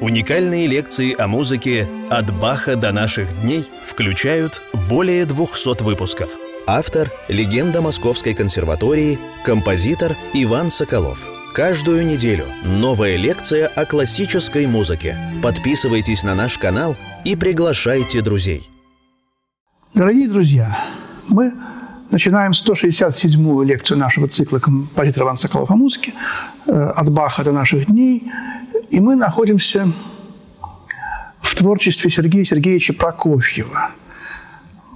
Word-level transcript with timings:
Уникальные 0.00 0.66
лекции 0.66 1.14
о 1.20 1.28
музыке 1.28 1.86
«От 2.08 2.34
Баха 2.40 2.74
до 2.74 2.90
наших 2.90 3.38
дней» 3.42 3.68
включают 3.84 4.62
более 4.88 5.26
200 5.26 5.82
выпусков. 5.82 6.30
Автор– 6.66 7.10
легенда 7.28 7.82
Московской 7.82 8.32
консерватории, 8.32 9.18
композитор 9.44 10.16
Иван 10.32 10.70
Соколов. 10.70 11.26
Каждую 11.52 12.06
неделю 12.06 12.46
новая 12.64 13.16
лекция 13.16 13.66
о 13.66 13.84
классической 13.84 14.66
музыке. 14.66 15.18
Подписывайтесь 15.42 16.22
на 16.22 16.34
наш 16.34 16.56
канал 16.56 16.96
и 17.26 17.36
приглашайте 17.36 18.22
друзей. 18.22 18.70
Дорогие 19.92 20.30
друзья, 20.30 20.78
мы 21.28 21.52
начинаем 22.10 22.52
167-ю 22.52 23.62
лекцию 23.64 23.98
нашего 23.98 24.28
цикла 24.28 24.60
композитора 24.60 25.24
Ивана 25.24 25.36
Соколов 25.36 25.70
о 25.70 25.76
музыке 25.76 26.14
э, 26.66 26.72
«От 26.72 27.10
Баха 27.10 27.44
до 27.44 27.52
наших 27.52 27.84
дней». 27.84 28.30
И 28.90 28.98
мы 28.98 29.14
находимся 29.14 29.92
в 31.40 31.54
творчестве 31.54 32.10
Сергея 32.10 32.44
Сергеевича 32.44 32.92
Прокофьева. 32.92 33.90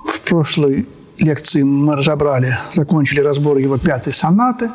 В 0.05 0.21
прошлой 0.23 0.89
лекции 1.19 1.63
мы 1.63 1.95
разобрали, 1.95 2.59
закончили 2.73 3.21
разбор 3.21 3.59
его 3.59 3.79
пятой 3.79 4.13
сонаты, 4.13 4.69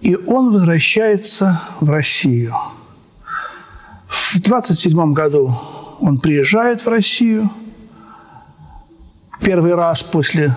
и 0.00 0.16
он 0.16 0.52
возвращается 0.52 1.62
в 1.80 1.88
Россию. 1.88 2.56
В 4.08 4.40
27 4.40 5.12
году 5.12 5.56
он 6.00 6.18
приезжает 6.18 6.84
в 6.84 6.88
Россию. 6.88 7.50
Первый 9.40 9.76
раз 9.76 10.02
после 10.02 10.56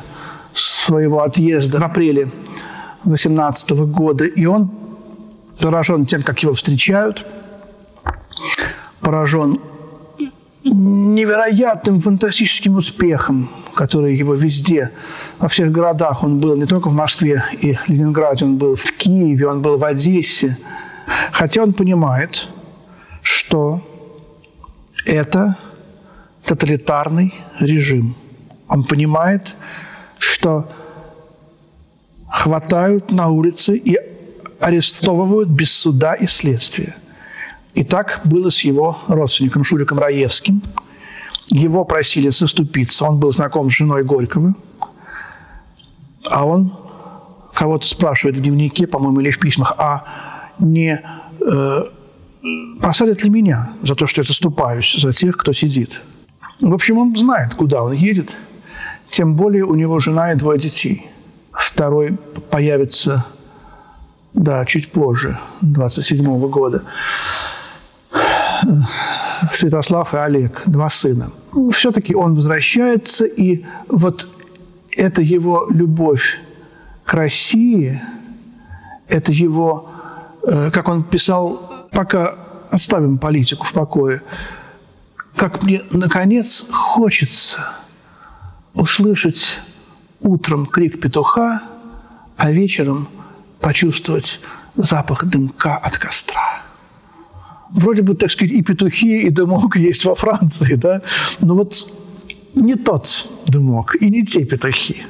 своего 0.54 1.22
отъезда 1.22 1.80
в 1.80 1.84
апреле 1.84 2.32
18 3.04 3.70
года, 3.72 4.26
и 4.26 4.46
он 4.46 4.72
поражен 5.60 6.06
тем, 6.06 6.24
как 6.24 6.42
его 6.42 6.54
встречают, 6.54 7.26
поражен 9.06 9.60
невероятным 10.64 12.02
фантастическим 12.02 12.78
успехом, 12.78 13.50
который 13.76 14.16
его 14.18 14.34
везде, 14.34 14.90
во 15.38 15.48
всех 15.48 15.72
городах 15.72 16.24
он 16.24 16.40
был, 16.40 16.56
не 16.56 16.66
только 16.66 16.90
в 16.90 16.94
Москве 16.94 17.44
и 17.62 17.78
Ленинграде, 17.88 18.46
он 18.46 18.58
был 18.58 18.76
в 18.76 18.92
Киеве, 18.98 19.48
он 19.48 19.62
был 19.62 19.78
в 19.78 19.84
Одессе. 19.84 20.58
Хотя 21.32 21.62
он 21.62 21.74
понимает, 21.74 22.48
что 23.22 23.80
это 25.06 25.56
тоталитарный 26.44 27.32
режим. 27.60 28.16
Он 28.68 28.84
понимает, 28.84 29.56
что 30.18 30.68
хватают 32.28 33.12
на 33.12 33.28
улице 33.28 33.78
и 33.78 34.00
арестовывают 34.60 35.50
без 35.50 35.72
суда 35.72 36.16
и 36.16 36.26
следствия. 36.26 36.96
И 37.76 37.84
так 37.84 38.22
было 38.24 38.50
с 38.50 38.62
его 38.62 38.98
родственником 39.08 39.64
Шуриком 39.64 40.00
Раевским. 40.00 40.62
Его 41.48 41.84
просили 41.86 42.30
заступиться. 42.30 43.06
Он 43.06 43.20
был 43.20 43.34
знаком 43.34 43.70
с 43.70 43.74
женой 43.74 44.04
Горького. 44.04 44.56
А 46.24 46.46
он 46.46 46.74
кого-то 47.54 47.86
спрашивает 47.86 48.38
в 48.38 48.42
дневнике, 48.42 48.88
по-моему, 48.88 49.20
или 49.20 49.30
в 49.30 49.40
письмах, 49.40 49.76
а 49.78 50.06
не 50.60 51.02
э, 51.46 51.82
посадят 52.82 53.24
ли 53.24 53.30
меня 53.30 53.74
за 53.84 53.96
то, 53.96 54.08
что 54.08 54.22
я 54.22 54.28
заступаюсь 54.28 54.96
за 54.98 55.12
тех, 55.12 55.38
кто 55.38 55.54
сидит? 55.54 56.02
В 56.62 56.74
общем, 56.74 56.98
он 56.98 57.16
знает, 57.16 57.54
куда 57.54 57.84
он 57.84 57.92
едет. 57.92 58.38
Тем 59.10 59.36
более 59.36 59.66
у 59.66 59.76
него 59.76 60.00
жена 60.00 60.32
и 60.32 60.36
двое 60.36 60.60
детей. 60.60 61.08
Второй 61.52 62.18
появится 62.50 63.26
да, 64.34 64.66
чуть 64.66 64.92
позже, 64.92 65.38
27 65.62 66.26
-го 66.26 66.50
года. 66.50 66.84
Святослав 69.52 70.14
и 70.14 70.18
Олег, 70.18 70.64
два 70.66 70.90
сына. 70.90 71.32
Все-таки 71.72 72.16
он 72.16 72.36
возвращается, 72.36 73.26
и 73.26 73.66
вот 73.88 74.28
это 74.92 75.22
его 75.22 75.68
любовь 75.70 76.40
к 77.04 77.14
России, 77.14 78.02
это 79.08 79.32
его, 79.32 79.90
э, 80.44 80.72
как 80.72 80.88
он 80.88 81.04
писал, 81.04 81.88
пока 81.92 82.36
оставим 82.72 83.18
политику 83.18 83.66
в 83.66 83.74
покое, 83.74 84.22
как 85.36 85.64
мне, 85.64 85.82
наконец, 85.92 86.68
хочется 86.72 87.60
услышать 88.74 89.60
утром 90.22 90.66
крик 90.66 91.00
петуха, 91.00 91.62
а 92.38 92.52
вечером– 92.52 93.08
почувствовать 93.66 94.42
запах 94.76 95.26
дымка 95.26 95.76
от 95.76 95.98
костра. 95.98 96.55
Вроде 97.72 98.02
бы, 98.02 98.16
так 98.16 98.32
сказать, 98.32 98.54
и 98.54 98.62
петухи, 98.62 99.22
и 99.22 99.30
дымок 99.30 99.76
есть 99.90 100.06
во 100.06 100.16
Франции, 100.16 100.76
да? 100.76 101.02
Но 101.42 101.56
вот 101.56 101.92
не 102.54 102.76
тот 102.76 103.28
дымок 103.48 103.96
и 104.02 104.10
не 104.10 104.26
те 104.26 104.46
петухи. 104.46 105.04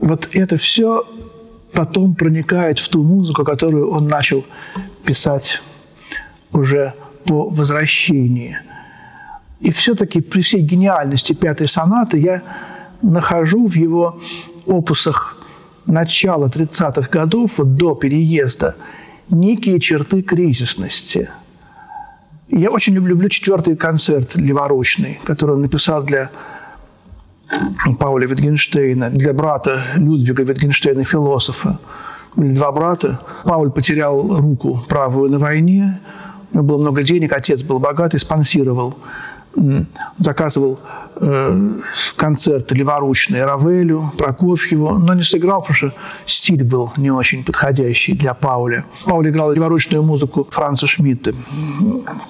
Вот 0.00 0.28
это 0.32 0.56
все 0.56 1.04
потом 1.72 2.14
проникает 2.14 2.78
в 2.78 2.88
ту 2.88 3.02
музыку, 3.02 3.44
которую 3.44 3.90
он 3.90 4.06
начал 4.06 4.44
писать 5.04 5.60
уже 6.52 6.94
по 7.24 7.48
возвращении. 7.48 8.58
И 9.60 9.70
все-таки 9.70 10.20
при 10.20 10.40
всей 10.40 10.62
гениальности 10.62 11.32
пятой 11.32 11.68
сонаты 11.68 12.18
я 12.18 12.42
нахожу 13.02 13.66
в 13.66 13.74
его 13.74 14.20
опусах 14.66 15.36
начала 15.86 16.48
30-х 16.48 17.08
годов, 17.10 17.58
вот 17.58 17.76
до 17.76 17.94
переезда, 17.94 18.76
некие 19.30 19.80
черты 19.80 20.22
кризисности. 20.22 21.30
Я 22.48 22.70
очень 22.70 22.94
люблю 22.94 23.28
четвертый 23.28 23.76
концерт 23.76 24.34
леворучный, 24.36 25.20
который 25.24 25.56
он 25.56 25.62
написал 25.62 26.02
для 26.02 26.30
Пауля 27.98 28.26
Витгенштейна, 28.26 29.10
для 29.10 29.32
брата 29.32 29.84
Людвига 29.96 30.42
Витгенштейна, 30.42 31.04
философа. 31.04 31.78
Были 32.36 32.54
два 32.54 32.72
брата. 32.72 33.20
Пауль 33.44 33.70
потерял 33.70 34.36
руку 34.36 34.84
правую 34.88 35.30
на 35.30 35.38
войне, 35.38 36.00
у 36.52 36.56
него 36.56 36.66
было 36.66 36.78
много 36.78 37.02
денег, 37.02 37.32
отец 37.32 37.62
был 37.62 37.78
богатый, 37.78 38.18
спонсировал 38.18 38.94
заказывал 40.18 40.78
э, 41.16 41.70
концерты 42.16 42.74
леворучные 42.74 43.44
Равелю, 43.44 44.12
Прокофьеву, 44.16 44.98
но 44.98 45.14
не 45.14 45.22
сыграл, 45.22 45.60
потому 45.60 45.76
что 45.76 45.92
стиль 46.26 46.64
был 46.64 46.92
не 46.96 47.10
очень 47.10 47.44
подходящий 47.44 48.14
для 48.14 48.34
Пауля. 48.34 48.84
Пауль 49.04 49.28
играл 49.28 49.52
леворучную 49.52 50.02
музыку 50.02 50.46
Франца 50.50 50.86
Шмидта, 50.86 51.32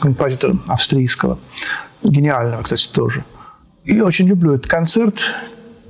композитора 0.01 0.57
австрийского, 0.67 1.39
гениального, 2.03 2.63
кстати, 2.63 2.89
тоже. 2.89 3.25
И 3.85 4.01
очень 4.01 4.29
люблю 4.29 4.55
этот 4.55 4.67
концерт 4.67 5.35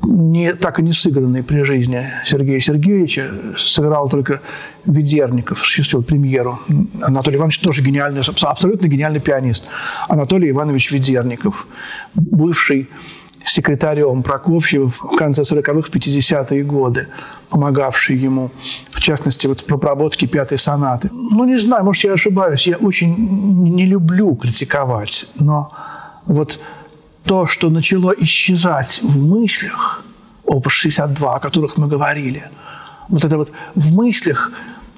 не, 0.03 0.55
так 0.55 0.79
и 0.79 0.83
не 0.83 0.93
сыгранный 0.93 1.43
при 1.43 1.63
жизни 1.63 2.07
Сергея 2.25 2.61
Сергеевича. 2.61 3.31
Сыграл 3.59 4.09
только 4.09 4.41
Ведерников, 4.85 5.61
осуществил 5.61 6.03
премьеру. 6.03 6.61
Анатолий 7.03 7.37
Иванович 7.37 7.59
тоже 7.61 7.83
гениальный, 7.83 8.23
абсолютно 8.23 8.87
гениальный 8.87 9.21
пианист. 9.21 9.69
Анатолий 10.09 10.51
Иванович 10.51 10.93
Ведерников, 10.93 11.67
бывший 12.15 12.89
секретарем 13.45 14.23
Прокофьева 14.23 14.89
в 14.89 15.17
конце 15.17 15.43
40-х, 15.43 15.91
50-е 15.91 16.63
годы, 16.65 17.09
помогавший 17.51 18.17
ему, 18.17 18.51
в 18.93 19.01
частности, 19.01 19.47
вот 19.47 19.61
в 19.61 19.65
проработке 19.65 20.27
пятой 20.27 20.59
сонаты. 20.59 21.09
Ну, 21.13 21.45
не 21.45 21.59
знаю, 21.59 21.85
может, 21.85 22.05
я 22.05 22.13
ошибаюсь, 22.13 22.67
я 22.67 22.77
очень 22.77 23.15
не 23.17 23.87
люблю 23.87 24.35
критиковать, 24.37 25.31
но 25.39 25.73
вот 26.27 26.61
то, 27.29 27.47
что 27.47 27.69
начало 27.69 28.15
исчезать 28.17 29.01
в 29.03 29.23
мыслях, 29.23 30.03
опус 30.47 30.73
62, 30.73 31.37
о 31.37 31.41
которых 31.41 31.77
мы 31.77 31.87
говорили, 31.87 32.51
вот 33.11 33.23
это 33.23 33.37
вот 33.37 33.53
в 33.75 33.95
мыслях 33.95 34.51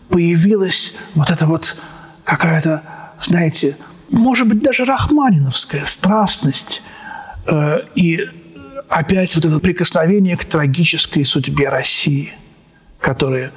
появилась 0.09 0.95
вот 1.17 1.29
эта 1.29 1.47
вот 1.47 1.77
какая-то, 2.23 2.85
знаете, 3.21 3.77
может 4.11 4.47
быть, 4.47 4.63
даже 4.63 4.85
рахманиновская 4.85 5.85
страстность 5.87 6.83
э, 7.49 7.79
и 7.97 8.21
опять 8.89 9.35
вот 9.35 9.45
это 9.45 9.59
прикосновение 9.59 10.37
к 10.37 10.45
трагической 10.45 11.25
судьбе 11.25 11.69
России, 11.69 12.33
которое 13.01 13.51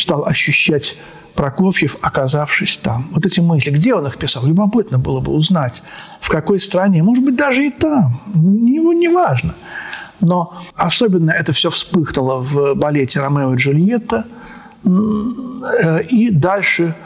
стал 0.00 0.24
ощущать 0.24 0.94
Прокофьев, 1.38 1.96
оказавшись 2.00 2.80
там. 2.82 3.06
Вот 3.12 3.24
эти 3.24 3.38
мысли, 3.38 3.70
где 3.70 3.94
он 3.94 4.04
их 4.08 4.18
писал, 4.18 4.44
любопытно 4.44 4.98
было 4.98 5.20
бы 5.20 5.30
узнать, 5.30 5.84
в 6.20 6.30
какой 6.30 6.58
стране, 6.58 7.00
может 7.04 7.24
быть, 7.24 7.36
даже 7.36 7.64
и 7.64 7.70
там, 7.70 8.20
ему 8.34 8.90
не 8.90 9.08
важно. 9.08 9.54
Но 10.18 10.52
особенно 10.74 11.30
это 11.30 11.52
все 11.52 11.70
вспыхнуло 11.70 12.40
в 12.40 12.74
балете 12.74 13.20
«Ромео 13.20 13.54
и 13.54 13.56
Джульетта», 13.56 14.24
и 16.10 16.30
дальше 16.32 16.96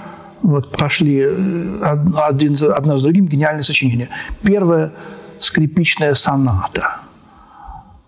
вот 0.40 0.76
пошли 0.78 1.26
э, 1.26 2.00
один, 2.17 2.56
одно 2.75 2.96
за 2.96 3.05
другим 3.05 3.26
гениальные 3.26 3.64
сочинения. 3.64 4.08
Первая 4.43 4.93
скрипичная 5.40 6.14
соната 6.14 7.00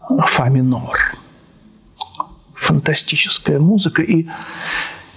«Фа 0.09 0.49
минор». 0.49 0.99
Фантастическая 2.55 3.61
музыка. 3.61 4.01
И 4.01 4.27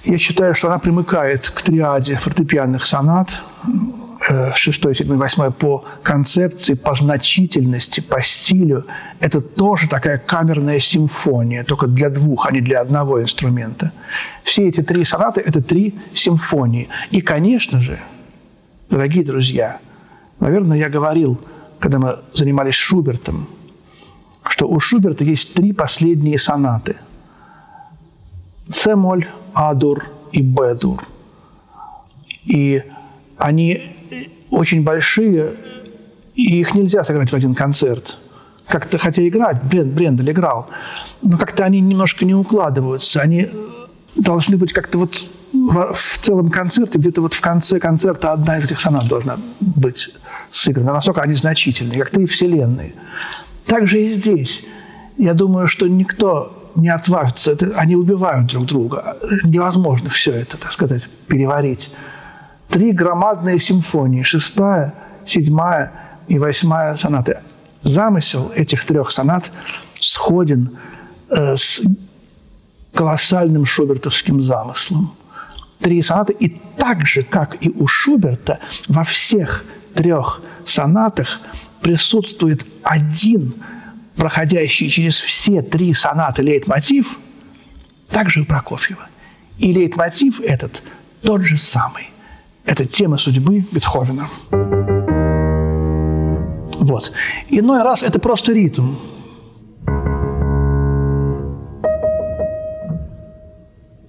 Я 0.07 0.17
считаю, 0.17 0.55
что 0.55 0.67
она 0.69 0.79
примыкает 0.79 1.49
к 1.49 1.61
триаде 1.61 2.15
фортепианных 2.15 2.85
сонат, 2.85 3.41
6, 4.55 4.95
7, 4.95 5.17
8 5.17 5.51
по 5.51 5.83
концепции, 6.01 6.75
по 6.75 6.95
значительности, 6.95 7.99
по 7.99 8.21
стилю. 8.21 8.85
Это 9.19 9.41
тоже 9.41 9.89
такая 9.89 10.17
камерная 10.17 10.79
симфония, 10.79 11.65
только 11.65 11.87
для 11.87 12.09
двух, 12.09 12.45
а 12.45 12.51
не 12.51 12.61
для 12.61 12.79
одного 12.79 13.21
инструмента. 13.21 13.91
Все 14.43 14.69
эти 14.69 14.81
три 14.81 15.03
сонаты– 15.03 15.41
это 15.45 15.61
три 15.61 15.99
симфонии. 16.13 16.87
И, 17.11 17.19
конечно 17.19 17.81
же, 17.81 17.99
дорогие 18.89 19.25
друзья, 19.25 19.79
наверное, 20.39 20.77
я 20.77 20.87
говорил, 20.87 21.37
когда 21.79 21.99
мы 21.99 22.19
занимались 22.33 22.75
Шубертом, 22.75 23.49
что 24.45 24.69
у 24.69 24.79
Шуберта 24.79 25.25
есть 25.25 25.53
три 25.53 25.73
последние 25.73 26.39
сонаты– 26.39 26.95
С-моль, 28.71 29.27
А-дур 29.57 30.05
и 30.31 30.41
Б-дур. 30.41 31.03
И 32.45 32.83
они 33.37 33.91
очень 34.51 34.83
большие, 34.83 35.55
и 36.35 36.59
их 36.61 36.75
нельзя 36.75 37.03
сыграть 37.03 37.31
в 37.31 37.35
один 37.35 37.55
концерт. 37.55 38.17
Как-то, 38.67 38.97
хотя 38.97 39.27
играть, 39.27 39.63
Брен, 39.63 39.89
Брендель 39.89 40.31
играл, 40.31 40.69
но 41.21 41.37
как-то 41.37 41.63
они 41.65 41.79
немножко 41.79 42.25
не 42.25 42.35
укладываются. 42.35 43.21
Они 43.21 43.49
должны 44.15 44.57
быть 44.57 44.73
как-то 44.73 44.99
вот 44.99 45.25
в, 45.53 46.19
целом 46.21 46.49
концерте, 46.49 46.99
где-то 46.99 47.21
вот 47.21 47.33
в 47.33 47.41
конце 47.41 47.79
концерта 47.79 48.33
одна 48.33 48.57
из 48.57 48.65
этих 48.65 48.79
сонат 48.79 49.07
должна 49.07 49.37
быть 49.59 50.13
сыграна. 50.51 50.93
Настолько 50.93 51.21
они 51.21 51.33
значительные, 51.33 51.99
как 51.99 52.11
три 52.11 52.25
вселенные. 52.25 52.93
Так 53.65 53.87
же 53.87 54.03
и 54.03 54.13
здесь. 54.13 54.63
Я 55.17 55.33
думаю, 55.33 55.67
что 55.67 55.87
никто 55.87 56.56
не 56.77 56.89
отважится. 56.89 57.51
Это, 57.51 57.73
они 57.75 57.95
убивают 57.95 58.47
друг 58.47 58.65
друга. 58.65 59.17
Невозможно 59.43 60.09
все 60.09 60.31
это, 60.31 60.57
так 60.57 60.71
сказать, 60.71 61.09
переварить 61.27 61.91
три 62.69 62.91
громадные 62.91 63.59
симфонии, 63.59 64.23
шестая, 64.23 64.93
седьмая 65.25 65.91
и 66.27 66.37
восьмая 66.37 66.95
сонаты. 66.95 67.39
Замысел 67.81 68.51
этих 68.55 68.85
трех 68.85 69.11
сонат 69.11 69.51
сходен 69.93 70.77
э, 71.29 71.55
с 71.55 71.81
колоссальным 72.93 73.65
шубертовским 73.65 74.41
замыслом. 74.41 75.13
Три 75.79 76.01
сонаты, 76.01 76.33
и 76.33 76.59
так 76.77 77.05
же, 77.05 77.21
как 77.21 77.63
и 77.63 77.69
у 77.69 77.87
Шуберта, 77.87 78.59
во 78.87 79.03
всех 79.03 79.63
трех 79.93 80.41
сонатах 80.65 81.39
присутствует 81.81 82.65
один 82.83 83.53
проходящий 84.17 84.89
через 84.89 85.15
все 85.15 85.61
три 85.61 85.93
сонаты 85.93 86.41
лейтмотив, 86.41 87.17
также 88.09 88.41
и 88.41 88.43
у 88.43 88.45
Прокофьева. 88.45 89.07
И 89.59 89.71
лейтмотив 89.71 90.41
этот 90.41 90.83
тот 91.21 91.41
же 91.41 91.57
самый. 91.57 92.09
Это 92.65 92.85
тема 92.85 93.17
судьбы 93.17 93.63
Бетховена. 93.71 94.27
Вот. 96.79 97.11
Иной 97.49 97.81
раз 97.83 98.03
это 98.03 98.19
просто 98.19 98.53
ритм. 98.53 98.95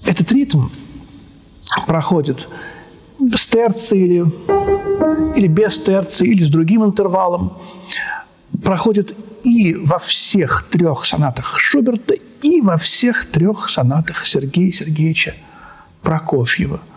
Этот 0.05 0.32
ритм 0.32 0.69
проходит 1.87 2.49
с 3.19 3.46
терцией 3.46 4.05
или, 4.05 5.37
или 5.37 5.46
без 5.49 5.78
терции, 5.78 6.28
или 6.28 6.44
с 6.44 6.50
другим 6.50 6.84
интервалом. 6.84 7.52
Проходит 8.62 9.16
и 9.44 9.75
во 9.75 9.99
всех 9.99 10.66
трех 10.70 11.05
сонатах 11.05 11.58
Шуберта, 11.58 12.14
и 12.43 12.60
во 12.60 12.76
всех 12.76 13.26
трех 13.26 13.69
сонатах 13.69 14.26
Сергея 14.26 14.72
Сергеевича 14.72 15.34
Прокофьева– 16.02 16.81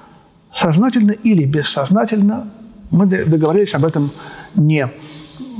сознательно 0.53 1.11
или 1.11 1.45
бессознательно, 1.45 2.49
мы 2.91 3.05
договорились 3.05 3.73
об 3.73 3.85
этом 3.85 4.09
не 4.55 4.89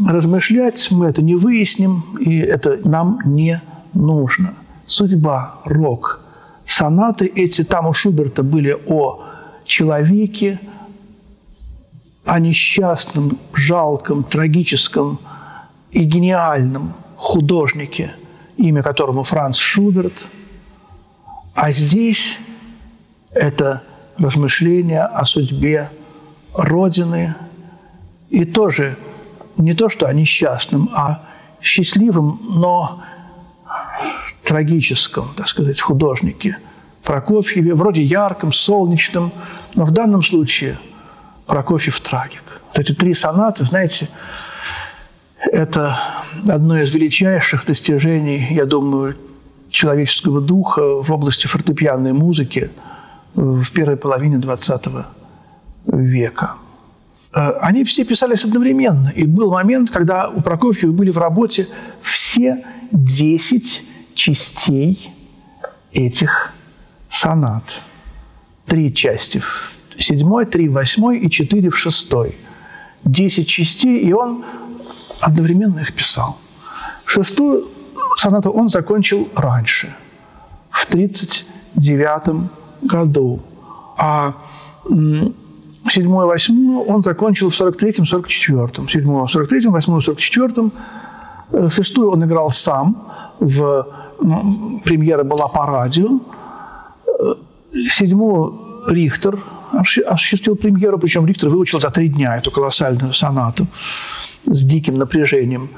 размышлять, 0.05 0.89
мы 0.91 1.07
это 1.07 1.21
не 1.21 1.35
выясним, 1.35 2.03
и 2.19 2.39
это 2.39 2.79
нам 2.83 3.19
не 3.25 3.61
нужно. 3.93 4.53
Судьба, 4.85 5.55
рок, 5.63 6.21
сонаты 6.65 7.25
эти 7.25 7.63
там 7.63 7.87
у 7.87 7.93
Шуберта 7.93 8.43
были 8.43 8.75
о 8.87 9.23
человеке, 9.63 10.59
о 12.25 12.39
несчастном, 12.39 13.37
жалком, 13.53 14.23
трагическом 14.23 15.19
и 15.91 16.03
гениальном 16.03 16.93
художнике, 17.17 18.15
имя 18.57 18.81
которому 18.83 19.23
Франц 19.23 19.57
Шуберт. 19.57 20.25
А 21.53 21.71
здесь 21.71 22.37
это 23.31 23.83
размышления 24.17 25.03
о 25.03 25.25
судьбе 25.25 25.89
Родины 26.53 27.35
и 28.29 28.45
тоже 28.45 28.97
не 29.57 29.73
то, 29.73 29.89
что 29.89 30.07
о 30.07 30.13
несчастном, 30.13 30.89
а 30.93 31.21
счастливом, 31.61 32.41
но 32.49 33.01
трагическом, 34.43 35.33
так 35.35 35.47
сказать, 35.47 35.79
художнике 35.79 36.57
Прокофьеве, 37.03 37.73
вроде 37.73 38.03
ярком, 38.03 38.53
солнечном, 38.53 39.31
но 39.75 39.85
в 39.85 39.91
данном 39.91 40.23
случае 40.23 40.77
Прокофьев 41.45 41.99
трагик. 41.99 42.43
Вот 42.69 42.79
эти 42.79 42.93
три 42.93 43.13
сонаты, 43.13 43.65
знаете, 43.65 44.07
это 45.51 45.97
одно 46.47 46.79
из 46.79 46.93
величайших 46.93 47.65
достижений, 47.65 48.47
я 48.51 48.65
думаю, 48.65 49.15
человеческого 49.69 50.41
духа 50.41 51.01
в 51.01 51.11
области 51.11 51.47
фортепианной 51.47 52.13
музыки– 52.13 52.69
в 53.35 53.71
первой 53.71 53.97
половине 53.97 54.37
XX 54.37 55.05
века. 55.87 56.55
Э, 57.33 57.51
они 57.61 57.83
все 57.83 58.05
писались 58.05 58.45
одновременно. 58.45 59.09
И 59.09 59.25
был 59.25 59.51
момент, 59.51 59.89
когда 59.89 60.29
у 60.29 60.41
Прокофьева 60.41 60.91
были 60.91 61.11
в 61.11 61.17
работе 61.17 61.67
все 62.01 62.63
10 62.91 63.83
частей 64.15 65.11
этих 65.91 66.53
сонат. 67.09 67.63
Три 68.65 68.93
части 68.93 69.39
в 69.39 69.75
седьмой, 69.97 70.45
три 70.45 70.69
в 70.69 70.73
восьмой 70.73 71.19
и 71.19 71.29
четыре 71.29 71.69
в 71.69 71.77
шестой. 71.77 72.35
Десять 73.03 73.47
частей, 73.47 73.99
и 73.99 74.13
он 74.13 74.45
одновременно 75.21 75.79
их 75.79 75.93
писал. 75.93 76.37
Шестую 77.05 77.67
сонату 78.17 78.51
он 78.51 78.69
закончил 78.69 79.27
раньше, 79.35 79.93
в 80.69 80.85
1939 80.85 82.49
году. 82.83 83.39
А 83.97 84.33
седьмую, 85.89 86.27
восьмую 86.27 86.85
он 86.87 87.03
закончил 87.03 87.49
в 87.49 87.61
43-м, 87.61 88.05
44-м. 88.05 88.89
Седьмую 88.89 89.27
в 89.27 89.35
43-м, 89.35 89.71
восьмую 89.71 90.01
в 90.01 90.07
44-м. 90.07 90.71
Э, 91.51 91.69
шестую 91.69 92.11
он 92.11 92.23
играл 92.23 92.49
сам. 92.51 92.95
В, 93.39 93.87
ну, 94.21 94.81
премьера 94.83 95.23
была 95.23 95.47
по 95.47 95.65
радио. 95.65 96.19
Э, 97.07 97.35
седьмую 97.89 98.53
Рихтер 98.89 99.39
осуществил 100.07 100.55
премьеру, 100.55 100.99
причем 100.99 101.25
Рихтер 101.25 101.49
выучил 101.49 101.79
за 101.79 101.89
три 101.89 102.09
дня 102.09 102.37
эту 102.37 102.51
колоссальную 102.51 103.13
сонату 103.13 103.67
с 104.45 104.63
диким 104.63 104.95
напряжением. 104.95 105.69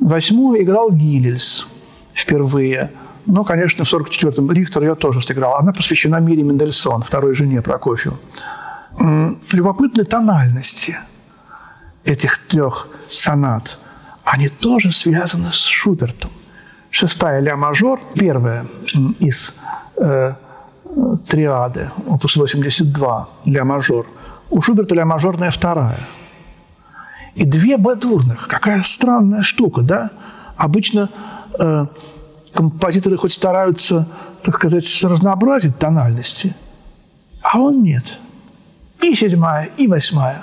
Восьмую 0.00 0.62
играл 0.62 0.90
Гиллельс 0.92 1.66
впервые– 2.14 2.90
но, 3.26 3.42
конечно, 3.44 3.84
в 3.84 3.92
44-м 3.92 4.52
Рихтер 4.52 4.82
ее 4.82 4.94
тоже 4.94 5.20
сыграл. 5.20 5.56
Она 5.56 5.72
посвящена 5.72 6.20
Мире 6.20 6.44
Мендельсон, 6.44 7.02
второй 7.02 7.34
жене 7.34 7.60
Прокофью. 7.60 8.18
Любопытны 9.52 10.04
тональности 10.04 10.96
этих 12.04 12.38
трех 12.46 12.88
сонат. 13.08 13.78
Они 14.24 14.48
тоже 14.48 14.92
связаны 14.92 15.50
с 15.52 15.64
Шубертом. 15.64 16.30
Шестая 16.90 17.40
ля-мажор, 17.40 18.00
первая 18.14 18.66
из 19.18 19.56
э, 19.96 20.34
триады, 21.28 21.90
опус 22.06 22.36
82, 22.36 23.28
ля-мажор. 23.44 24.06
У 24.50 24.62
Шуберта 24.62 24.94
ля-мажорная 24.94 25.50
вторая. 25.50 25.98
И 27.36 27.44
две 27.44 27.76
бадурных. 27.76 28.48
Какая 28.48 28.82
странная 28.82 29.42
штука, 29.42 29.82
да? 29.82 30.10
Обычно 30.56 31.10
э, 31.58 31.86
композиторы 32.54 33.18
хоть 33.18 33.34
стараются, 33.34 34.08
так 34.42 34.56
сказать, 34.56 34.86
разнообразить 35.02 35.78
тональности, 35.78 36.56
а 37.42 37.58
он 37.58 37.82
нет. 37.82 38.04
И 39.02 39.14
седьмая, 39.14 39.68
и 39.76 39.86
восьмая. 39.86 40.42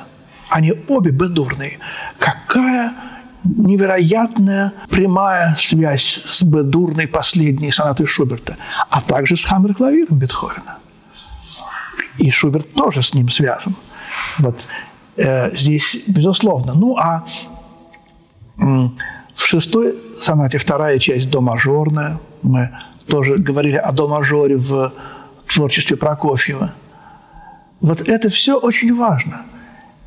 Они 0.49 0.71
обе 0.87 1.09
бедурные. 1.09 1.79
Какая 2.19 2.93
невероятная 3.43 4.71
прямая 4.89 5.55
связь 5.57 6.23
с 6.25 6.43
бедурной 6.43 7.07
последней 7.07 7.71
сонатой 7.71 8.05
Шуберта, 8.05 8.55
а 8.89 9.01
также 9.01 9.35
с 9.35 9.43
хаммер-клавиром 9.43 10.17
Бетховена. 10.17 10.77
И 12.19 12.29
Шуберт 12.29 12.71
тоже 12.73 13.01
с 13.01 13.15
ним 13.15 13.29
связан. 13.29 13.75
Вот 14.37 14.67
э, 15.17 15.55
здесь, 15.55 16.03
безусловно. 16.07 16.73
Ну, 16.73 16.97
а 16.97 17.25
в 18.57 19.45
шестой 19.45 19.95
сонате 20.19 20.57
вторая 20.57 20.99
часть 20.99 21.29
до 21.29 21.41
мажорная. 21.41 22.19
Мы 22.41 22.69
тоже 23.07 23.37
говорили 23.37 23.75
о 23.75 23.91
до 23.91 24.07
мажоре 24.07 24.57
в 24.57 24.93
творчестве 25.47 25.97
Прокофьева. 25.97 26.73
Вот 27.81 28.01
это 28.01 28.29
все 28.29 28.57
очень 28.57 28.95
важно. 28.95 29.41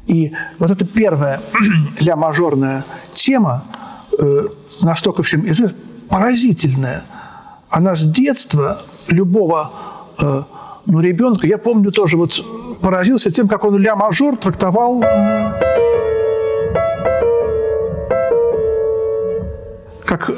И 0.07 0.33
вот 0.59 0.71
эта 0.71 0.85
первая 0.87 1.41
ля-мажорная 2.01 2.85
тема 3.13 3.65
э, 4.19 4.47
настолько 4.81 5.23
всем 5.23 5.47
известна, 5.47 5.77
поразительная. 6.09 7.05
Она 7.69 7.97
с 7.97 8.05
детства 8.05 8.81
любого 9.09 9.73
э, 10.21 10.43
ну, 10.87 11.01
ребенка, 11.01 11.47
я 11.47 11.59
помню 11.59 11.91
тоже, 11.91 12.17
вот 12.17 12.43
поразился 12.87 13.33
тем, 13.33 13.49
как 13.49 13.65
он 13.65 13.77
ля-мажор 13.79 14.37
трактовал 14.37 15.01
как 20.05 20.31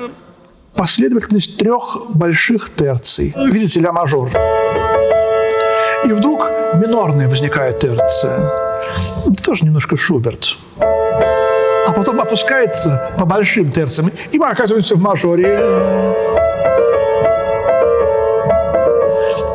последовательность 0.74 1.58
трех 1.58 2.06
больших 2.08 2.70
терций. 2.74 3.34
Видите, 3.36 3.80
ля-мажор. 3.80 4.30
И 6.06 6.12
вдруг 6.14 6.50
минорная 6.72 7.28
возникает 7.28 7.80
терция. 7.80 8.38
Это 9.26 9.42
тоже 9.42 9.66
немножко 9.66 9.98
Шуберт. 9.98 10.56
А 10.78 11.92
потом 11.94 12.18
опускается 12.18 13.12
по 13.18 13.26
большим 13.26 13.70
терциям, 13.70 14.10
и 14.32 14.38
мы 14.38 14.48
оказываемся 14.48 14.94
в 14.94 15.02
мажоре. 15.02 16.14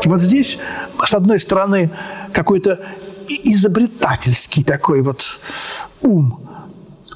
Вот 0.06 0.22
здесь, 0.22 0.60
с 1.04 1.14
одной 1.16 1.40
стороны, 1.40 1.90
какой-то 2.34 2.84
изобретательский 3.28 4.64
такой 4.64 5.02
вот 5.02 5.40
ум 6.02 6.40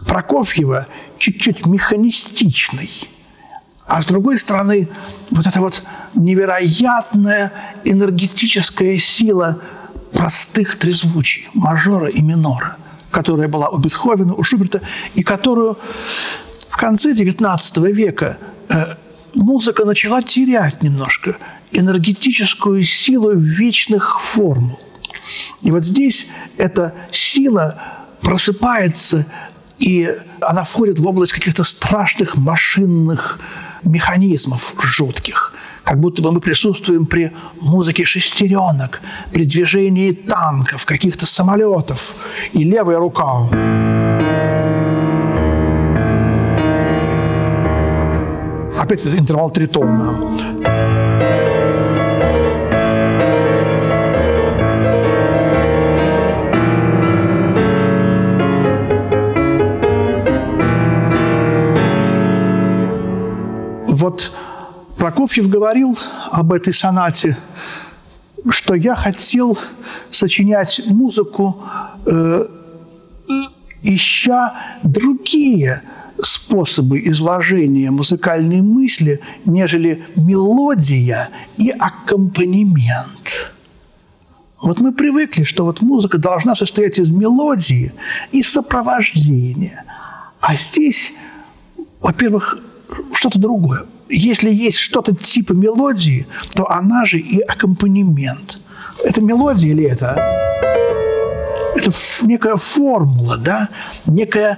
Прокофьева, 0.05 0.87
чуть-чуть 1.17 1.65
механистичный– 1.65 2.89
а 3.87 4.01
с 4.01 4.05
другой 4.05 4.37
стороны, 4.37 4.89
вот 5.31 5.47
эта 5.47 5.61
вот 5.61 5.81
невероятная 6.13 7.53
энергетическая 7.85 8.97
сила 8.97 9.61
простых 10.11 10.77
трезвучий, 10.77 11.47
мажора 11.53 12.09
и 12.09 12.21
минора, 12.21 12.75
которая 13.11 13.47
была 13.47 13.69
у 13.69 13.77
Бетховена, 13.77 14.33
у 14.33 14.43
Шуберта, 14.43 14.81
и 15.15 15.23
которую 15.23 15.77
в 16.69 16.75
конце 16.75 17.13
XIX 17.13 17.91
века 17.93 18.37
э, 18.69 18.95
музыка 19.33 19.85
начала 19.85 20.21
терять 20.21 20.83
немножко 20.83 21.37
энергетическую 21.71 22.83
силу 22.83 23.31
вечных 23.31 24.19
формул. 24.19 24.79
И 25.61 25.71
вот 25.71 25.83
здесь 25.83 26.27
эта 26.57 26.93
сила 27.11 27.81
просыпается, 28.21 29.25
и 29.79 30.09
она 30.41 30.63
входит 30.63 30.99
в 30.99 31.07
область 31.07 31.33
каких-то 31.33 31.63
страшных 31.63 32.35
машинных 32.35 33.39
механизмов 33.83 34.75
жутких, 34.81 35.53
как 35.83 35.99
будто 35.99 36.21
бы 36.21 36.31
мы 36.31 36.41
присутствуем 36.41 37.05
при 37.05 37.31
музыке 37.61 38.03
шестеренок, 38.05 39.01
при 39.31 39.45
движении 39.45 40.11
танков, 40.11 40.85
каких-то 40.85 41.25
самолетов, 41.25 42.15
и 42.53 42.63
левая 42.63 42.97
рука. 42.97 43.47
Опять 48.79 49.01
этот 49.01 49.19
интервал 49.19 49.49
тритона. 49.49 50.46
Вот 63.97 64.31
Прокофьев 64.97 65.49
говорил 65.49 65.97
об 66.31 66.53
этой 66.53 66.71
сонате, 66.71 67.35
что 68.49 68.75
я 68.75 68.93
хотел 68.93 69.57
сочинять 70.11 70.81
музыку, 70.85 71.63
э, 72.05 72.45
ища 73.81 74.55
другие 74.83 75.81
способы 76.21 76.99
изложения 77.07 77.89
музыкальной 77.89 78.61
мысли, 78.61 79.19
нежели 79.45 80.03
мелодия 80.15 81.29
и 81.57 81.71
аккомпанемент. 81.71 83.51
Вот 84.61 84.79
мы 84.79 84.91
привыкли, 84.91 85.43
что 85.43 85.65
вот 85.65 85.81
музыка 85.81 86.19
должна 86.19 86.55
состоять 86.55 86.99
из 86.99 87.09
мелодии 87.09 87.91
и 88.31 88.43
сопровождения. 88.43 89.83
А 90.39 90.55
здесь, 90.55 91.13
во-первых, 91.99 92.59
что-то 93.13 93.39
другое. 93.39 93.85
Если 94.09 94.49
есть 94.53 94.77
что-то 94.77 95.13
типа 95.13 95.53
мелодии, 95.53 96.27
то 96.53 96.69
она 96.69 97.05
же 97.05 97.19
и 97.19 97.39
аккомпанемент. 97.39 98.59
Это 99.03 99.21
мелодия 99.21 99.71
или 99.71 99.83
это? 99.85 100.15
Это 101.75 101.91
некая 102.23 102.55
формула, 102.55 103.37
да? 103.37 103.69
некая 104.05 104.57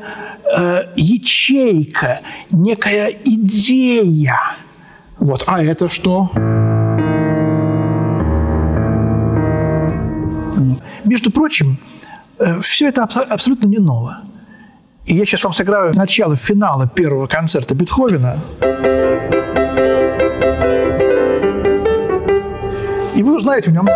э, 0.58 0.84
ячейка, 0.96 2.22
некая 2.52 3.08
идея. 3.26 4.40
Вот. 5.18 5.44
А 5.48 5.62
это 5.62 5.90
что? 5.90 6.32
Между 11.04 11.32
прочим, 11.32 11.78
э, 12.38 12.60
все 12.62 12.88
это 12.88 13.04
абсолютно 13.04 13.68
не 13.68 13.80
новое. 13.80 14.20
И 15.10 15.16
я 15.16 15.26
сейчас 15.26 15.44
вам 15.44 15.54
сыграю 15.54 15.96
начало 15.96 16.36
финала 16.36 16.88
первого 16.88 17.26
концерта 17.26 17.74
Бетховена. 17.74 18.38
И 23.16 23.24
вы 23.24 23.38
узнаете 23.38 23.72
в 23.72 23.74
нем 23.74 23.88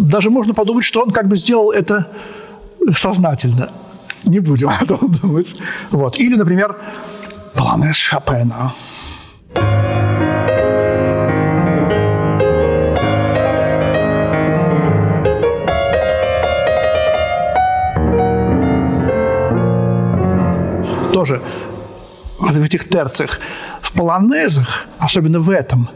даже 0.00 0.30
можно 0.30 0.54
подумать, 0.54 0.84
что 0.84 1.02
он 1.02 1.10
как 1.10 1.28
бы 1.28 1.36
сделал 1.36 1.70
это 1.70 2.06
сознательно. 2.96 3.70
Не 4.24 4.38
будем 4.40 4.68
о 4.80 4.86
том 4.86 5.12
думать. 5.12 5.54
Вот. 5.90 6.18
Или, 6.18 6.36
например, 6.36 6.76
Полонез 7.54 7.96
Шопена. 7.96 8.72
Тоже 21.22 21.40
в 22.40 22.62
этих 22.62 22.88
терциях, 22.88 23.38
в 23.80 23.92
полонезах, 23.92 24.86
особенно 24.98 25.38
в 25.38 25.50
этом, 25.50 25.88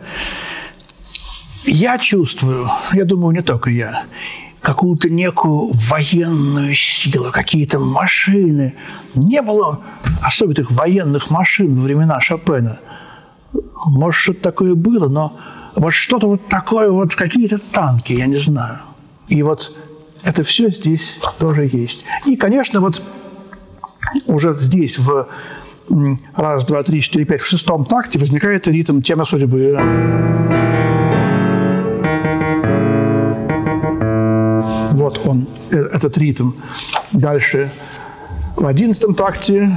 я 1.65 1.99
чувствую, 1.99 2.71
я 2.93 3.05
думаю, 3.05 3.35
не 3.35 3.43
только 3.43 3.71
я, 3.71 4.05
какую-то 4.61 5.09
некую 5.09 5.73
военную 5.73 6.77
силу, 6.77 7.33
какие-то 7.33 7.81
машины. 7.81 8.75
Не 9.15 9.43
было 9.43 9.81
особенных 10.23 10.71
военных 10.71 11.31
машин 11.31 11.75
во 11.75 11.83
времена 11.83 12.21
Шопена. 12.21 12.79
Может, 13.87 14.21
что-то 14.21 14.43
такое 14.43 14.75
было, 14.77 15.09
но 15.09 15.37
вот 15.75 15.93
что-то 15.93 16.29
вот 16.29 16.47
такое, 16.49 16.89
вот 16.91 17.17
какие-то 17.17 17.59
танки, 17.59 18.13
я 18.13 18.27
не 18.27 18.37
знаю. 18.37 18.79
И 19.27 19.43
вот 19.43 19.77
это 20.23 20.45
все 20.45 20.71
здесь 20.71 21.19
тоже 21.41 21.69
есть. 21.73 22.05
И, 22.27 22.37
конечно, 22.37 22.81
вот 22.81 23.03
уже 24.27 24.57
здесь 24.59 24.99
в 24.99 25.29
раз, 26.35 26.65
два, 26.65 26.83
три, 26.83 27.01
четыре, 27.01 27.25
пять, 27.25 27.41
в 27.41 27.47
шестом 27.47 27.85
такте 27.85 28.19
возникает 28.19 28.67
ритм 28.69 29.01
тема 29.01 29.25
судьбы. 29.25 29.79
Вот 34.93 35.21
он, 35.27 35.47
э, 35.71 35.77
этот 35.77 36.19
ритм. 36.19 36.53
Дальше 37.13 37.71
в 38.57 38.67
одиннадцатом 38.67 39.15
такте 39.15 39.71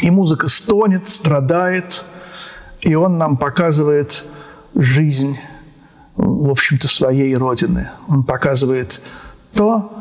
и 0.00 0.10
музыка 0.10 0.48
стонет, 0.48 1.08
страдает, 1.08 2.04
и 2.80 2.94
он 2.94 3.18
нам 3.18 3.36
показывает 3.36 4.24
жизнь 4.74 5.38
в 6.16 6.50
общем-то, 6.50 6.88
своей 6.88 7.34
Родины. 7.36 7.90
Он 8.08 8.22
показывает 8.22 9.00
то, 9.54 9.92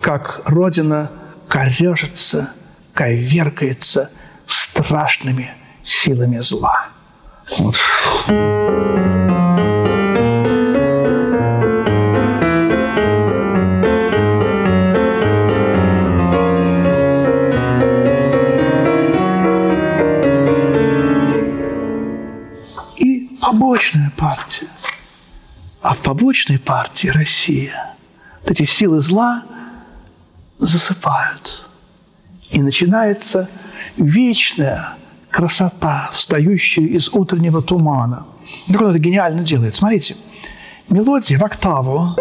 как 0.00 0.42
Родина 0.46 1.10
корежится, 1.48 2.50
коверкается 2.94 4.10
страшными 4.46 5.50
силами 5.82 6.38
зла. 6.38 6.86
Вот. 7.58 7.76
И 22.96 23.38
побочная 23.40 24.12
партия– 24.16 24.66
а 25.88 25.94
в 25.94 26.00
побочной 26.00 26.58
партии 26.58 27.08
Россия 27.08 27.94
эти 28.44 28.64
силы 28.64 29.00
зла 29.00 29.44
засыпают. 30.58 31.66
И 32.50 32.60
начинается 32.60 33.48
вечная 33.96 34.96
красота, 35.30 36.10
встающая 36.12 36.84
из 36.84 37.08
утреннего 37.08 37.62
тумана. 37.62 38.26
Как 38.70 38.82
он 38.82 38.90
это 38.90 38.98
гениально 38.98 39.40
делает. 39.40 39.76
Смотрите, 39.76 40.16
мелодия 40.90 41.38
в 41.38 41.42
октаву. 41.42 42.14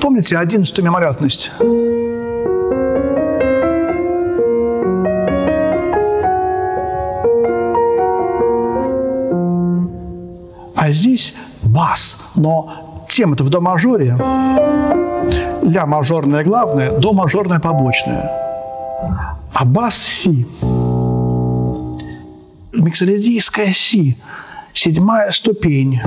Помните 0.00 0.38
одиннадцатую 0.38 0.86
мемориальность? 0.86 1.50
А 10.90 10.92
здесь 10.92 11.34
бас, 11.62 12.18
но 12.34 13.04
тема-то 13.08 13.44
в 13.44 13.48
до 13.48 13.60
мажоре. 13.60 14.16
Ля 15.62 15.86
мажорная 15.86 16.42
главная, 16.42 16.90
до 16.90 17.12
мажорная 17.12 17.60
побочная. 17.60 18.28
А 19.54 19.64
бас 19.64 19.94
си. 19.96 20.48
Миксолидийская 22.72 23.72
си. 23.72 24.16
Седьмая 24.72 25.30
ступень. 25.30 26.00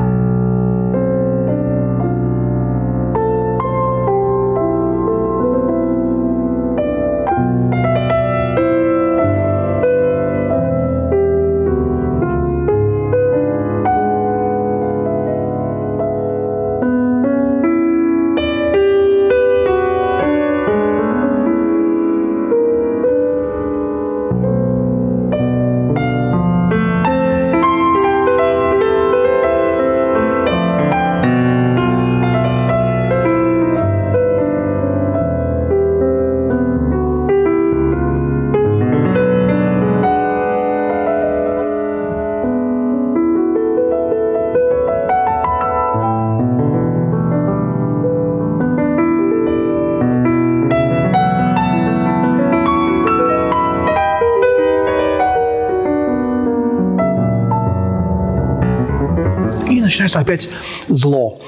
Начинается 60.03 60.19
опять 60.19 60.49
зло. 60.87 61.39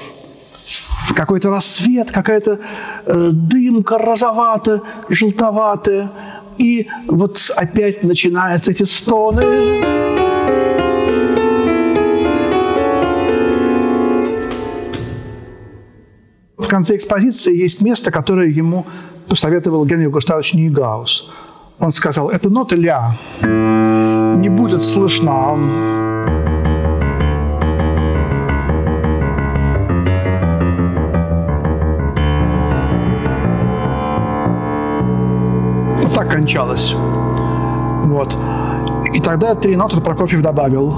Какой-то 1.14 1.50
рассвет, 1.50 2.10
какая-то 2.10 2.58
э, 3.06 3.30
дымка 3.32 3.98
розоватая, 3.98 4.82
желтоватая. 5.08 6.10
И 6.58 6.88
вот 7.06 7.50
опять 7.54 8.02
начинаются 8.02 8.70
эти 8.72 8.82
стоны. 8.84 9.42
В 16.58 16.68
конце 16.68 16.96
экспозиции 16.96 17.56
есть 17.56 17.80
место, 17.80 18.10
которое 18.10 18.48
ему 18.48 18.86
посоветовал 19.28 19.84
Генрих 19.84 20.10
Густавович 20.10 20.54
Нейгаус. 20.54 21.30
Он 21.78 21.92
сказал, 21.92 22.30
эта 22.30 22.50
нота 22.50 22.74
ля 22.74 23.16
не 23.42 24.48
будет 24.48 24.82
слышна 24.82 26.05
кончалось. 36.30 36.94
Вот. 38.04 38.36
И 39.12 39.20
тогда 39.20 39.54
три 39.54 39.76
ноты 39.76 40.00
Прокофьев 40.00 40.42
добавил. 40.42 40.94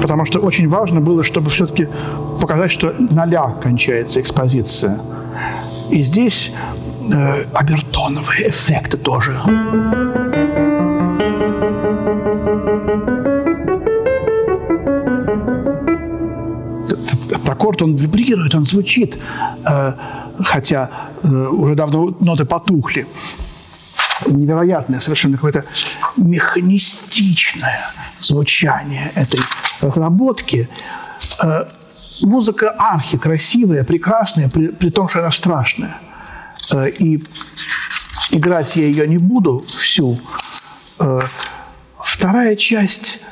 Потому 0.00 0.24
что 0.24 0.40
очень 0.40 0.68
важно 0.68 1.00
было, 1.00 1.22
чтобы 1.22 1.50
все-таки 1.50 1.88
показать, 2.40 2.70
что 2.70 2.94
на 2.98 3.26
ля 3.26 3.54
кончается 3.62 4.20
экспозиция. 4.20 4.98
И 5.90 6.02
здесь 6.02 6.52
э, 7.12 7.44
обертоновые 7.52 8.48
эффекты 8.48 8.96
тоже. 8.96 9.32
Этот 16.86 17.48
аккорд, 17.48 17.82
он 17.82 17.96
вибрирует, 17.96 18.54
он 18.54 18.66
звучит. 18.66 19.18
Хотя 20.44 20.90
э, 21.22 21.28
уже 21.28 21.74
давно 21.74 22.16
ноты 22.20 22.44
потухли. 22.44 23.06
Невероятное 24.26 25.00
совершенно 25.00 25.36
какое-то 25.36 25.64
механистичное 26.16 27.80
звучание 28.20 29.12
этой 29.14 29.40
разработки. 29.80 30.68
Э, 31.42 31.66
музыка 32.22 32.70
архи 32.70 33.18
красивая, 33.18 33.84
прекрасная, 33.84 34.48
при, 34.48 34.68
при 34.68 34.90
том, 34.90 35.08
что 35.08 35.20
она 35.20 35.30
страшная. 35.30 35.98
Э, 36.72 36.88
и 36.88 37.22
играть 38.30 38.76
я 38.76 38.86
ее 38.86 39.06
не 39.08 39.18
буду 39.18 39.64
всю. 39.68 40.18
Вторая 41.98 42.54
часть 42.56 43.22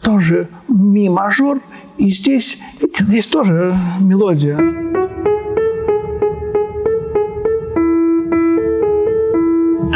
тоже 0.00 0.48
ми 0.68 1.08
мажор, 1.08 1.60
и 1.98 2.10
здесь, 2.10 2.58
здесь 2.98 3.26
тоже 3.26 3.76
мелодия. 4.00 5.01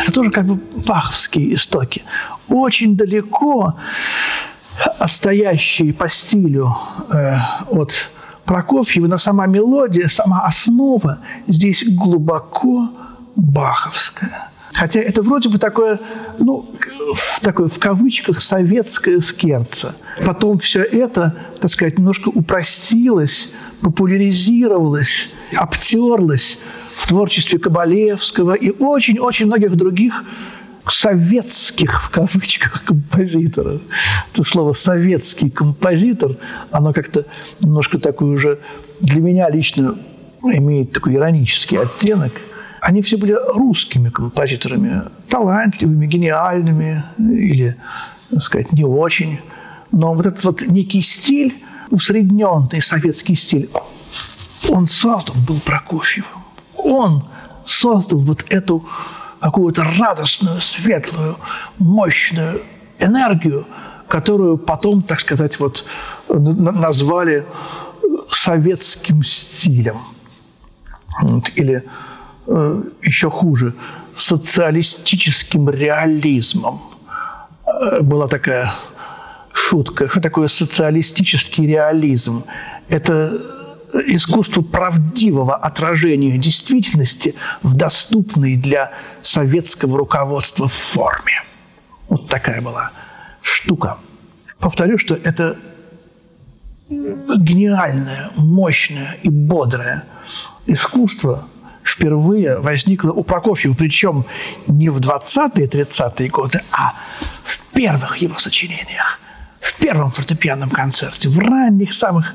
Это 0.06 0.12
тоже 0.12 0.30
как 0.30 0.46
бы 0.46 0.60
баховские 0.86 1.54
истоки. 1.54 2.04
Очень 2.46 2.96
далеко 2.96 3.74
отстоящие 5.00 5.92
по 5.92 6.08
стилю 6.08 6.76
э, 7.12 7.38
от 7.70 8.10
Прокофьева, 8.44 9.08
но 9.08 9.18
сама 9.18 9.46
мелодия, 9.46 10.06
сама 10.06 10.42
основа 10.42 11.18
здесь 11.48 11.84
глубоко 11.88 12.88
баховская. 13.34 14.48
Хотя 14.74 15.00
это 15.00 15.22
вроде 15.22 15.48
бы 15.48 15.58
такое, 15.58 15.98
ну, 16.38 16.70
в, 17.12 17.40
такое 17.40 17.66
в 17.66 17.78
кавычках 17.80 18.40
советское 18.40 19.20
скерце. 19.20 19.96
Потом 20.24 20.58
все 20.58 20.82
это, 20.82 21.34
так 21.60 21.68
сказать, 21.68 21.98
немножко 21.98 22.28
упростилось, 22.28 23.50
популяризировалось, 23.80 25.30
обтерлось 25.52 26.60
в 27.06 27.08
творчестве 27.08 27.60
Кабалевского 27.60 28.54
и 28.54 28.70
очень-очень 28.70 29.46
многих 29.46 29.76
других 29.76 30.24
советских, 30.88 32.02
в 32.02 32.10
кавычках, 32.10 32.82
композиторов. 32.82 33.80
Это 34.32 34.42
слово 34.42 34.72
«советский 34.72 35.48
композитор», 35.48 36.36
оно 36.72 36.92
как-то 36.92 37.24
немножко 37.60 37.98
такой 37.98 38.34
уже 38.34 38.58
для 38.98 39.20
меня 39.20 39.48
лично 39.48 39.96
имеет 40.42 40.90
такой 40.90 41.14
иронический 41.14 41.78
оттенок. 41.78 42.32
Они 42.80 43.02
все 43.02 43.16
были 43.18 43.36
русскими 43.54 44.08
композиторами, 44.08 45.02
талантливыми, 45.28 46.06
гениальными 46.06 47.04
или, 47.18 47.76
так 48.32 48.42
сказать, 48.42 48.72
не 48.72 48.84
очень. 48.84 49.38
Но 49.92 50.12
вот 50.12 50.26
этот 50.26 50.42
вот 50.42 50.62
некий 50.62 51.02
стиль, 51.02 51.54
усредненный 51.90 52.82
советский 52.82 53.36
стиль, 53.36 53.70
он 54.68 54.88
создан 54.88 55.36
был 55.46 55.60
Прокофьевым 55.60 56.36
он 56.78 57.24
создал 57.64 58.20
вот 58.20 58.44
эту 58.50 58.84
какую-то 59.40 59.84
радостную, 59.98 60.60
светлую, 60.60 61.36
мощную 61.78 62.62
энергию, 62.98 63.66
которую 64.08 64.58
потом, 64.58 65.02
так 65.02 65.20
сказать, 65.20 65.58
вот 65.60 65.84
назвали 66.28 67.44
советским 68.30 69.24
стилем. 69.24 69.98
Или 71.54 71.82
э, 72.46 72.82
еще 73.02 73.30
хуже, 73.30 73.74
социалистическим 74.14 75.70
реализмом. 75.70 76.80
Э, 77.66 78.00
была 78.00 78.28
такая 78.28 78.72
шутка. 79.52 80.08
Что 80.08 80.20
такое 80.20 80.48
социалистический 80.48 81.66
реализм? 81.66 82.44
Это 82.88 83.40
искусство 84.00 84.62
правдивого 84.62 85.56
отражения 85.56 86.38
действительности 86.38 87.35
в 87.62 87.76
доступной 87.76 88.56
для 88.56 88.92
советского 89.22 89.98
руководства 89.98 90.68
форме. 90.68 91.44
Вот 92.09 92.28
такая 92.28 92.61
была 92.61 92.92
штука. 93.42 93.98
Повторю, 94.59 94.98
что 94.98 95.14
это 95.14 95.56
гениальное, 96.88 98.30
мощное 98.37 99.18
и 99.22 99.28
бодрое 99.28 100.04
искусство 100.66 101.46
впервые 101.85 102.59
возникло 102.59 103.12
у 103.12 103.22
Прокофьева, 103.22 103.74
причем 103.74 104.24
не 104.66 104.88
в 104.88 104.98
20-е, 105.00 105.66
30-е 105.66 106.28
годы, 106.28 106.62
а 106.72 106.94
в 107.44 107.61
первых 107.72 108.16
его 108.18 108.38
сочинениях, 108.38 109.20
в 109.61 109.74
первом 109.78 110.11
фортепианном 110.11 110.70
концерте, 110.70 111.28
в 111.28 111.38
ранних 111.38 111.94
самых 111.94 112.35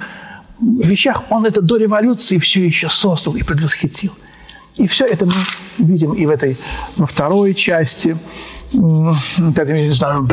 вещах 0.62 1.24
он 1.30 1.46
это 1.46 1.62
до 1.62 1.78
революции 1.78 2.38
все 2.38 2.64
еще 2.66 2.90
создал 2.90 3.36
и 3.36 3.44
предвосхитил. 3.44 4.12
И 4.78 4.88
все 4.88 5.06
это 5.06 5.26
мы 5.26 5.34
видим 5.78 6.14
и 6.14 6.26
в 6.26 6.30
этой, 6.30 6.58
во 6.96 7.06
второй 7.06 7.54
части, 7.54 8.18
как 8.72 9.68
я 9.68 9.88
не 9.88 9.92
знаю, 9.92 10.28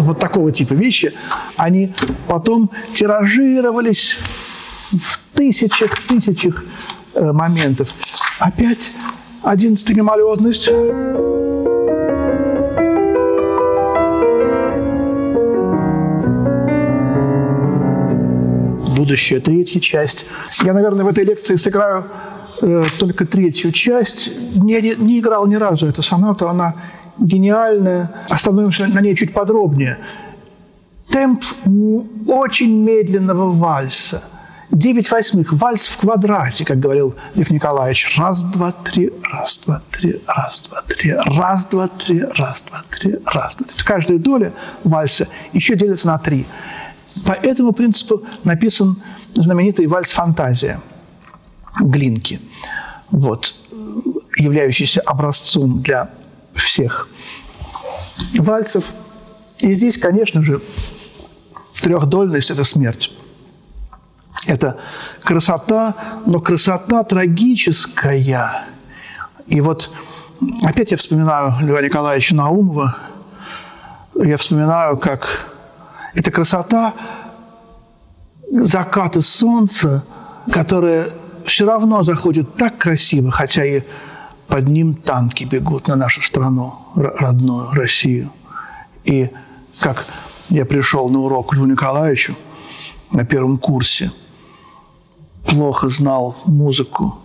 вот 0.00 0.18
такого 0.18 0.52
типа 0.52 0.74
вещи, 0.74 1.14
они 1.56 1.92
потом 2.28 2.70
тиражировались 2.94 4.18
в 4.92 5.20
тысячах, 5.34 6.06
тысячах 6.06 6.62
э, 7.14 7.32
моментов. 7.32 7.88
Опять 8.38 8.90
одиннадцатая 9.46 9.96
мимолетность. 9.96 10.70
будущее, 18.96 19.40
третья 19.40 19.78
часть. 19.78 20.26
Я, 20.64 20.72
наверное, 20.72 21.04
в 21.04 21.08
этой 21.08 21.24
лекции 21.24 21.56
сыграю 21.56 22.04
э, 22.60 22.84
только 22.98 23.24
третью 23.24 23.70
часть. 23.70 24.30
Не, 24.56 24.80
не 24.96 25.20
играл 25.20 25.46
ни 25.46 25.54
разу 25.54 25.86
эту 25.86 26.02
сонату, 26.02 26.48
она 26.48 26.74
гениальная. 27.18 28.10
Остановимся 28.28 28.88
на 28.88 29.00
ней 29.00 29.14
чуть 29.14 29.32
подробнее. 29.32 29.98
Темп 31.08 31.42
очень 32.26 32.82
медленного 32.82 33.50
вальса. 33.50 34.24
Девять 34.76 35.10
восьмых. 35.10 35.54
Вальс 35.54 35.86
в 35.86 35.96
квадрате, 35.96 36.66
как 36.66 36.78
говорил 36.78 37.14
Лев 37.34 37.48
Николаевич. 37.50 38.14
Раз, 38.18 38.42
два, 38.42 38.72
три, 38.72 39.10
раз, 39.22 39.62
два, 39.64 39.80
три, 39.90 40.20
раз, 40.26 40.64
два, 40.68 40.82
три, 40.82 41.12
раз, 41.14 41.64
два, 41.64 41.88
три, 41.88 42.20
раз, 42.20 42.60
два, 42.60 42.84
три, 42.90 43.16
раз, 43.24 43.56
два, 43.56 43.66
три. 43.66 43.84
Каждая 43.86 44.18
доля 44.18 44.52
вальса 44.84 45.28
еще 45.54 45.76
делится 45.76 46.08
на 46.08 46.18
три. 46.18 46.46
По 47.24 47.32
этому 47.32 47.72
принципу 47.72 48.24
написан 48.44 49.02
знаменитый 49.34 49.86
вальс 49.86 50.12
«Фантазия» 50.12 50.78
Глинки, 51.80 52.38
вот, 53.10 53.54
являющийся 54.36 55.00
образцом 55.00 55.80
для 55.80 56.10
всех 56.54 57.08
вальсов. 58.34 58.84
И 59.60 59.72
здесь, 59.72 59.96
конечно 59.96 60.42
же, 60.42 60.60
трехдольность– 61.80 62.50
это 62.50 62.64
смерть. 62.64 63.10
Это 64.46 64.78
красота, 65.22 65.94
но 66.24 66.40
красота 66.40 67.02
трагическая. 67.04 68.64
И 69.46 69.60
вот 69.60 69.92
опять 70.62 70.92
я 70.92 70.96
вспоминаю 70.96 71.54
Льва 71.60 71.80
Николаевича 71.80 72.34
Наумова, 72.34 72.96
я 74.14 74.36
вспоминаю, 74.36 74.96
как 74.96 75.50
эта 76.14 76.30
красота 76.30 76.94
заката 78.50 79.20
солнца, 79.22 80.04
которое 80.50 81.10
все 81.44 81.66
равно 81.66 82.02
заходит 82.02 82.54
так 82.56 82.78
красиво, 82.78 83.30
хотя 83.30 83.64
и 83.64 83.82
под 84.48 84.68
ним 84.68 84.94
танки 84.94 85.44
бегут 85.44 85.88
на 85.88 85.96
нашу 85.96 86.22
страну, 86.22 86.74
родную 86.94 87.72
Россию. 87.72 88.30
И 89.04 89.30
как 89.80 90.06
я 90.48 90.64
пришел 90.64 91.08
на 91.08 91.20
урок 91.20 91.54
Льву 91.54 91.66
Николаевичу 91.66 92.36
на 93.10 93.24
первом 93.24 93.58
курсе, 93.58 94.12
плохо 95.46 95.88
знал 95.88 96.36
музыку, 96.44 97.18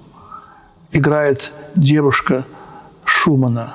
играет 0.92 1.54
девушка 1.76 2.46
Шумана, 3.04 3.74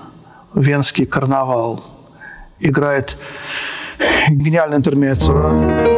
Венский 0.55 1.07
карнавал, 1.07 1.85
играет 2.61 3.19
гениальная 4.29 4.79
интермеццо. 4.79 5.96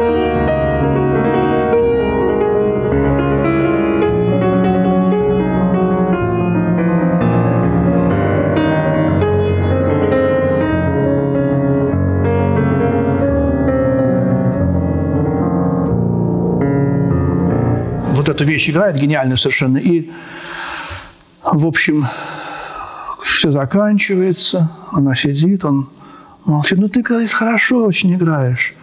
Эту 18.39 18.49
вещь 18.49 18.69
играет 18.69 18.95
гениальную 18.95 19.37
совершенно. 19.37 19.77
И, 19.77 20.09
в 21.43 21.65
общем, 21.65 22.07
все 23.23 23.51
заканчивается, 23.51 24.71
она 24.91 25.13
сидит, 25.15 25.65
он 25.65 25.89
молчит. 26.45 26.79
Ну, 26.79 26.87
ты, 26.87 27.01
говорит, 27.01 27.31
хорошо 27.31 27.85
очень 27.85 28.13
играешь. 28.13 28.73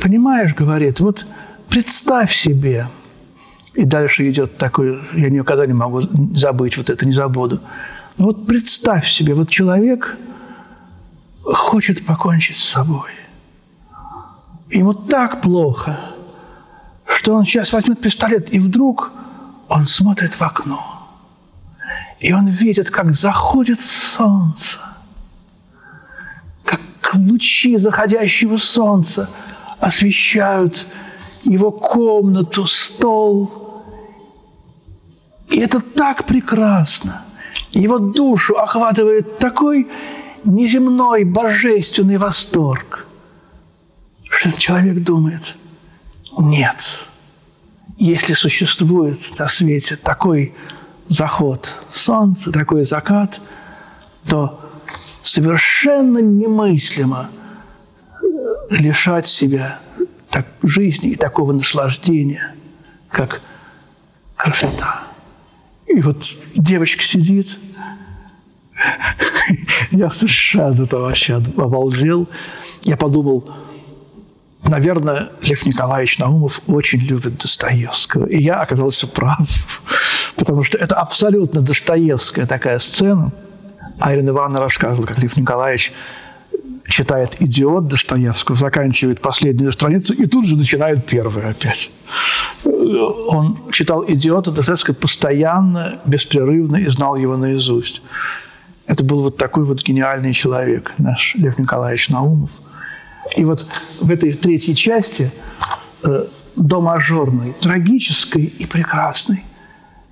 Понимаешь, 0.00 0.54
говорит, 0.54 1.00
вот 1.00 1.26
представь 1.68 2.34
себе, 2.34 2.88
и 3.74 3.84
дальше 3.84 4.28
идет 4.30 4.56
такой, 4.56 4.98
я 5.12 5.28
никогда 5.28 5.66
не 5.66 5.74
могу 5.74 6.00
забыть, 6.34 6.76
вот 6.78 6.88
это 6.88 7.06
не 7.06 7.12
забуду. 7.12 7.60
Ну 8.16 8.26
вот 8.26 8.46
представь 8.46 9.06
себе, 9.08 9.34
вот 9.34 9.50
человек 9.50 10.16
хочет 11.44 12.06
покончить 12.06 12.56
с 12.56 12.64
собой. 12.64 13.10
Ему 14.70 14.94
так 14.94 15.42
плохо– 15.42 15.98
что 17.22 17.34
он 17.34 17.44
сейчас 17.44 17.72
возьмет 17.72 18.00
пистолет, 18.00 18.52
и 18.52 18.58
вдруг 18.58 19.12
он 19.68 19.86
смотрит 19.86 20.34
в 20.34 20.42
окно. 20.42 21.08
И 22.18 22.32
он 22.32 22.48
видит, 22.48 22.90
как 22.90 23.14
заходит 23.14 23.80
солнце, 23.80 24.80
как 26.64 26.80
лучи 27.14 27.76
заходящего 27.78 28.56
солнца 28.56 29.30
освещают 29.78 30.84
его 31.44 31.70
комнату, 31.70 32.66
стол. 32.66 33.84
И 35.48 35.60
это 35.60 35.80
так 35.80 36.26
прекрасно. 36.26 37.22
Его 37.70 38.00
душу 38.00 38.54
охватывает 38.58 39.38
такой 39.38 39.88
неземной, 40.42 41.22
божественный 41.22 42.16
восторг, 42.16 43.06
что 44.28 44.60
человек 44.60 45.04
думает, 45.04 45.54
нет– 46.36 47.06
если 48.04 48.34
существует 48.34 49.20
на 49.38 49.46
свете 49.46 49.94
такой 49.96 50.54
заход 51.06 51.80
солнца, 51.92 52.50
такой 52.50 52.84
закат, 52.84 53.40
то 54.28 54.60
совершенно 55.22 56.18
немыслимо 56.18 57.30
лишать 58.70 59.28
себя 59.28 59.78
так, 60.30 60.48
жизни 60.64 61.10
и 61.10 61.14
такого 61.14 61.52
наслаждения, 61.52 62.54
как 63.08 63.40
красота. 64.34 65.02
И 65.86 66.00
вот 66.00 66.24
девочка 66.56 67.04
сидит, 67.04 67.56
я 69.92 70.10
совершенно 70.10 70.82
это 70.82 70.98
вообще 70.98 71.34
обалдел. 71.34 72.28
Я 72.82 72.96
подумал, 72.96 73.48
Наверное, 74.64 75.30
Лев 75.42 75.66
Николаевич 75.66 76.18
Наумов 76.18 76.60
очень 76.68 77.00
любит 77.00 77.36
Достоевского. 77.38 78.26
И 78.26 78.40
я 78.40 78.60
оказался 78.60 79.08
прав, 79.08 79.48
потому 80.36 80.62
что 80.62 80.78
это 80.78 80.94
абсолютно 80.94 81.62
Достоевская 81.62 82.46
такая 82.46 82.78
сцена. 82.78 83.32
Айрина 83.98 84.30
Ивановна 84.30 84.60
рассказывала, 84.60 85.06
как 85.06 85.18
Лев 85.18 85.36
Николаевич 85.36 85.92
читает 86.86 87.36
«Идиот» 87.40 87.88
Достоевского, 87.88 88.56
заканчивает 88.56 89.20
последнюю 89.20 89.72
страницу 89.72 90.12
и 90.14 90.26
тут 90.26 90.46
же 90.46 90.56
начинает 90.56 91.06
первую 91.06 91.48
опять. 91.48 91.90
Он 92.64 93.70
читал 93.72 94.04
«Идиота» 94.06 94.52
Достоевского 94.52 94.94
постоянно, 94.94 96.00
беспрерывно 96.04 96.76
и 96.76 96.86
знал 96.86 97.16
его 97.16 97.36
наизусть. 97.36 98.02
Это 98.86 99.02
был 99.02 99.22
вот 99.22 99.36
такой 99.36 99.64
вот 99.64 99.82
гениальный 99.82 100.32
человек, 100.32 100.92
наш 100.98 101.34
Лев 101.34 101.58
Николаевич 101.58 102.10
Наумов– 102.10 102.50
и 103.36 103.44
вот 103.44 103.66
в 104.00 104.10
этой 104.10 104.32
третьей 104.32 104.74
части 104.74 105.30
э, 106.02 106.26
до 106.56 106.80
мажорной, 106.80 107.54
трагической 107.60 108.44
и 108.44 108.66
прекрасной, 108.66 109.44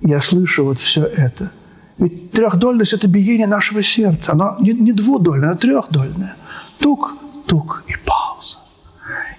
я 0.01 0.21
слышу 0.21 0.65
вот 0.65 0.79
все 0.79 1.03
это. 1.05 1.51
Ведь 1.97 2.31
трехдольность– 2.31 2.93
это 2.93 3.07
биение 3.07 3.47
нашего 3.47 3.83
сердца. 3.83 4.31
Оно 4.31 4.57
не, 4.59 4.71
не 4.71 4.91
двудольное, 4.91 5.51
а 5.51 5.55
трехдольное. 5.55 6.35
Тук, 6.79 7.13
тук 7.45 7.83
и 7.87 7.93
пауза. 8.05 8.57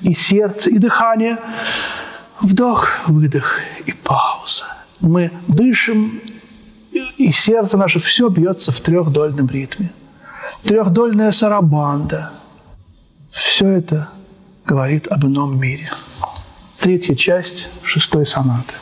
И 0.01 0.15
сердце, 0.15 0.71
и 0.71 0.79
дыхание. 0.79 1.39
Вдох, 2.41 2.89
выдох 3.09 3.59
и 3.87 3.93
пауза. 3.93 4.65
Мы 5.01 5.33
дышим 5.49 6.21
И 7.19 7.33
сердце 7.33 7.77
наше 7.77 7.99
все 7.99 8.29
бьется 8.29 8.71
в 8.71 8.81
трехдольном 8.81 9.49
ритме. 9.49 9.91
Трехдольная 10.63 11.33
сарабанда. 11.33 12.31
Все 13.33 13.67
это 13.67 14.11
говорит 14.67 15.09
об 15.09 15.25
ином 15.25 15.59
мире. 15.59 15.91
Третья 16.79 17.15
часть 17.15 17.67
шестой 17.83 18.27
сонаты. 18.27 18.75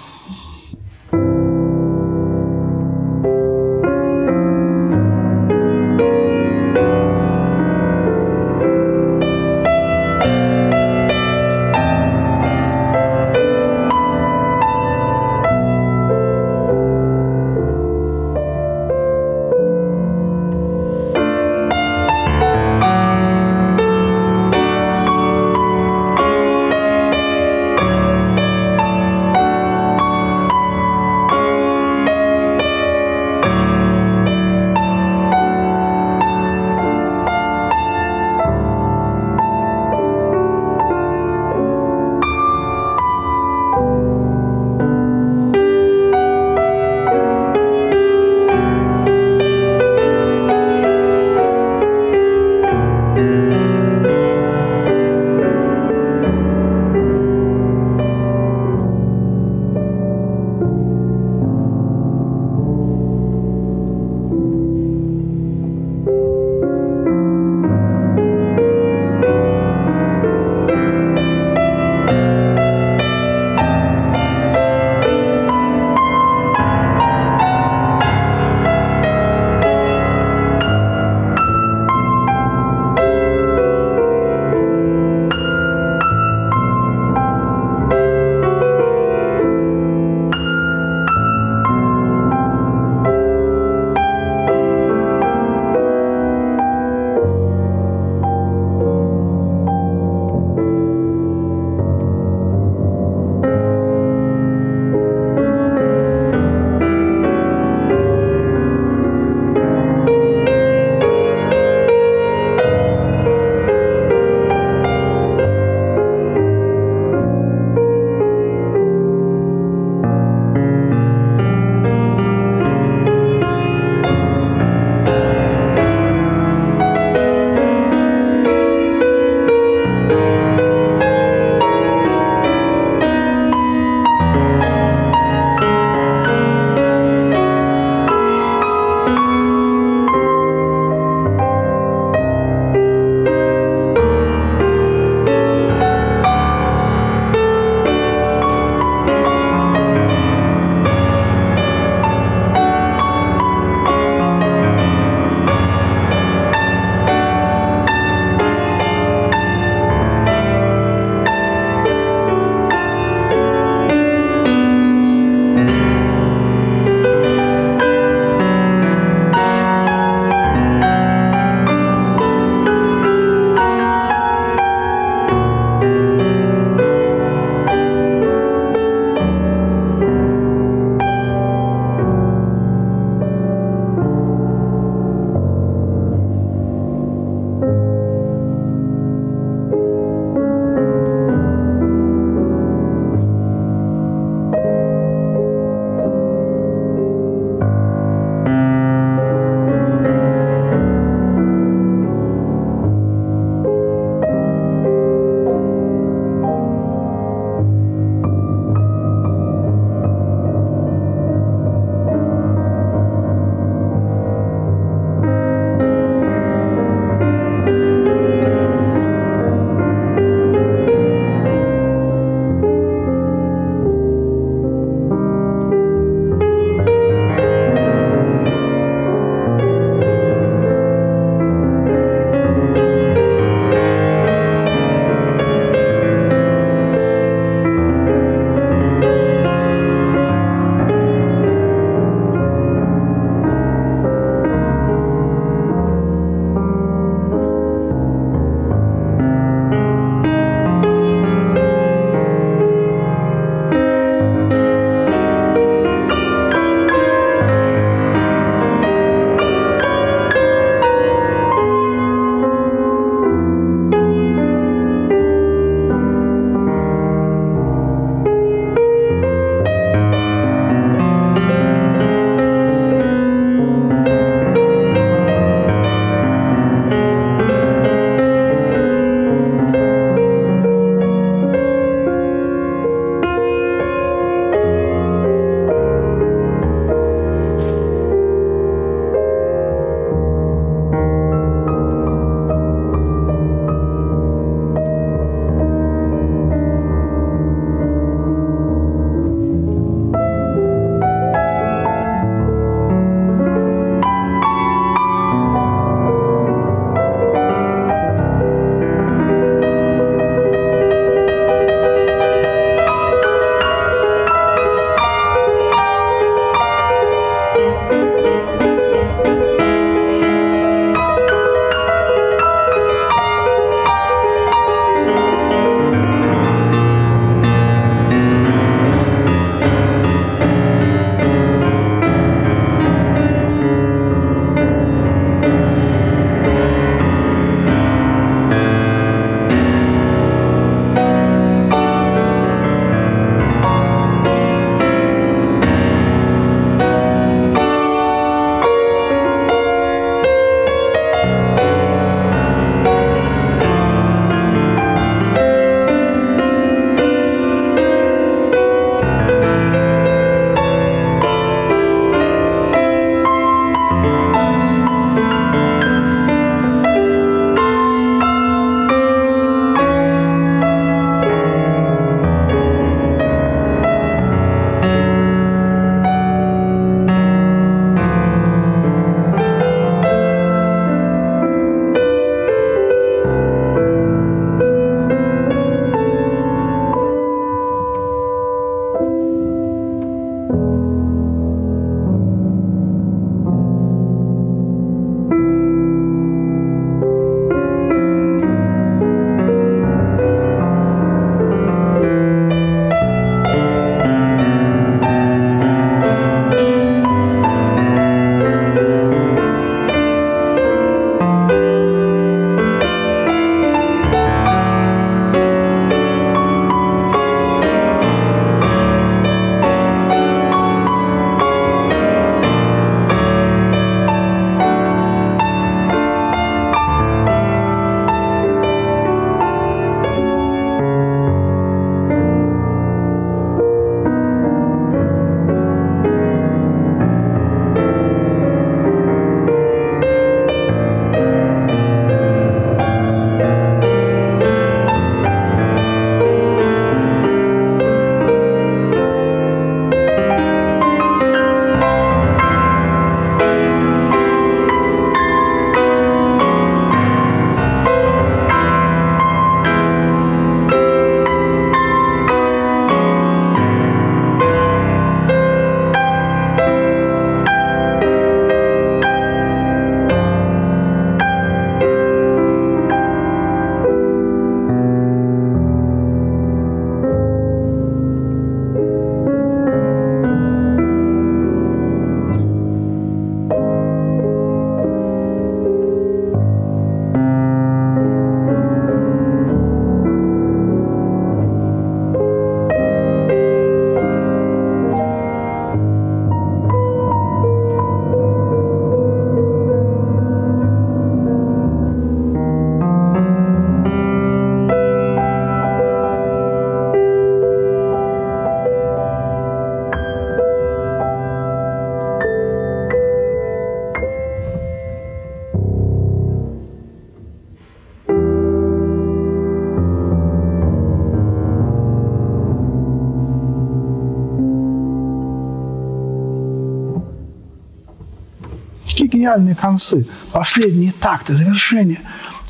Гениальные 529.31 529.55
концы, 529.55 530.07
последние 530.33 530.93
такты, 530.93 531.35
завершения. 531.35 532.01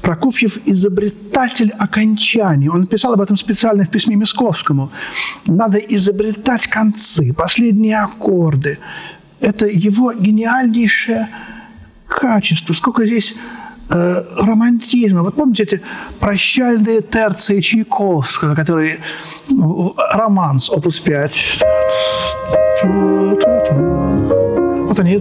Прокофьев– 0.02 0.58
изобретатель 0.66 1.72
окончаний. 1.78 2.68
Он 2.68 2.80
написал 2.80 3.12
об 3.12 3.20
этом 3.20 3.36
специально 3.36 3.84
в 3.84 3.90
письме 3.90 4.16
Московскому. 4.16 4.90
Надо 5.46 5.76
изобретать 5.76 6.66
концы, 6.66 7.34
последние 7.34 8.00
аккорды. 8.00 8.78
Это 9.40 9.66
его 9.66 10.12
гениальнейшее 10.12 11.28
качество. 12.08 12.72
Сколько 12.72 13.04
здесь 13.04 13.34
э, 13.90 14.24
романтизма. 14.36 15.22
Вот 15.22 15.34
помните 15.34 15.64
эти 15.64 15.82
прощальные 16.18 17.02
терции 17.02 17.60
Чайковского, 17.60 18.54
которые 18.54 19.00
романс, 20.14 20.70
опус 20.70 20.98
5. 20.98 21.60
Вот 24.88 24.98
они. 24.98 25.20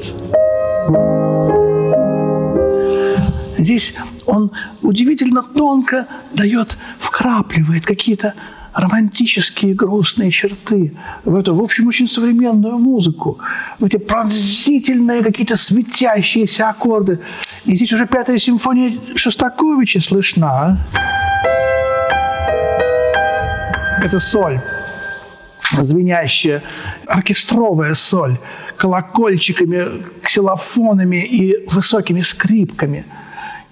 Здесь 3.58 3.94
он 4.26 4.52
удивительно 4.82 5.44
тонко 5.44 6.08
дает, 6.34 6.78
вкрапливает 6.98 7.86
какие-то 7.86 8.34
романтические 8.74 9.74
грустные 9.74 10.32
черты 10.32 10.94
в 11.26 11.36
эту, 11.36 11.56
в 11.56 11.62
общем, 11.62 11.88
очень 11.88 12.08
современную 12.08 12.78
музыку, 12.78 13.40
в 13.80 13.86
эти 13.86 13.98
пронзительные 13.98 15.24
какие-то 15.24 15.58
светящиеся 15.58 16.70
аккорды. 16.70 17.20
И 17.66 17.76
здесь 17.76 17.92
уже 17.92 18.08
пятая 18.08 18.38
симфония 18.38 18.94
Шостаковича 19.16 20.02
слышна. 20.02 20.78
Это 24.02 24.20
соль, 24.20 24.62
звенящая, 25.82 26.64
оркестровая 27.06 27.94
соль, 27.96 28.38
колокольчиками, 28.80 30.04
ксилофонами 30.24 31.24
и 31.26 31.68
высокими 31.68 32.22
скрипками– 32.22 33.06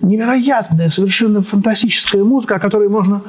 невероятная, 0.02 0.90
совершенно 0.90 1.42
фантастическая 1.42 2.24
музыка, 2.24 2.56
о 2.56 2.60
которой 2.60 2.90
можно 2.90 3.22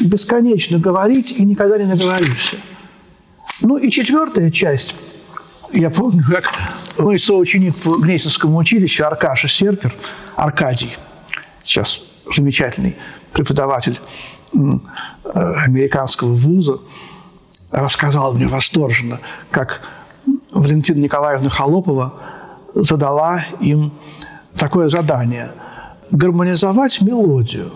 бесконечно 0.00 0.78
говорить 0.78 1.32
и 1.32 1.44
никогда 1.44 1.78
не 1.78 1.86
наговоришься. 1.86 2.56
Ну 3.60 3.76
и 3.76 3.90
четвертая 3.90 4.50
часть. 4.50 4.94
Я 5.72 5.90
помню, 5.90 6.24
как 6.28 6.52
мой 6.98 7.18
соученик 7.18 7.76
по 7.76 7.96
Гнесинскому 7.96 8.56
училищу 8.58 9.06
Аркаша 9.06 9.48
Серпер, 9.48 9.94
Аркадий, 10.36 10.96
сейчас 11.64 12.02
замечательный 12.34 12.96
преподаватель 13.32 14.00
американского 15.22 16.34
вуза, 16.34 16.80
рассказал 17.70 18.34
мне 18.34 18.48
восторженно, 18.48 19.20
как 19.50 19.82
Валентина 20.52 20.98
Николаевна 20.98 21.50
Холопова 21.50 22.14
задала 22.74 23.44
им 23.60 23.92
такое 24.56 24.88
задание– 24.88 25.50
гармонизовать 26.10 27.00
мелодию. 27.00 27.70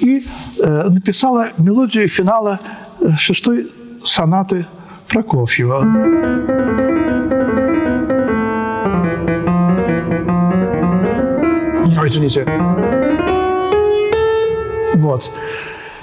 И 0.00 0.24
э, 0.60 0.82
написала 0.88 1.48
мелодию 1.58 2.08
финала 2.08 2.60
э, 3.00 3.14
шестой 3.16 3.72
сонаты 4.04 4.66
Прокофьева. 5.08 5.78
Ой, 12.00 12.08
извините. 12.08 12.44
Вот. 14.94 15.30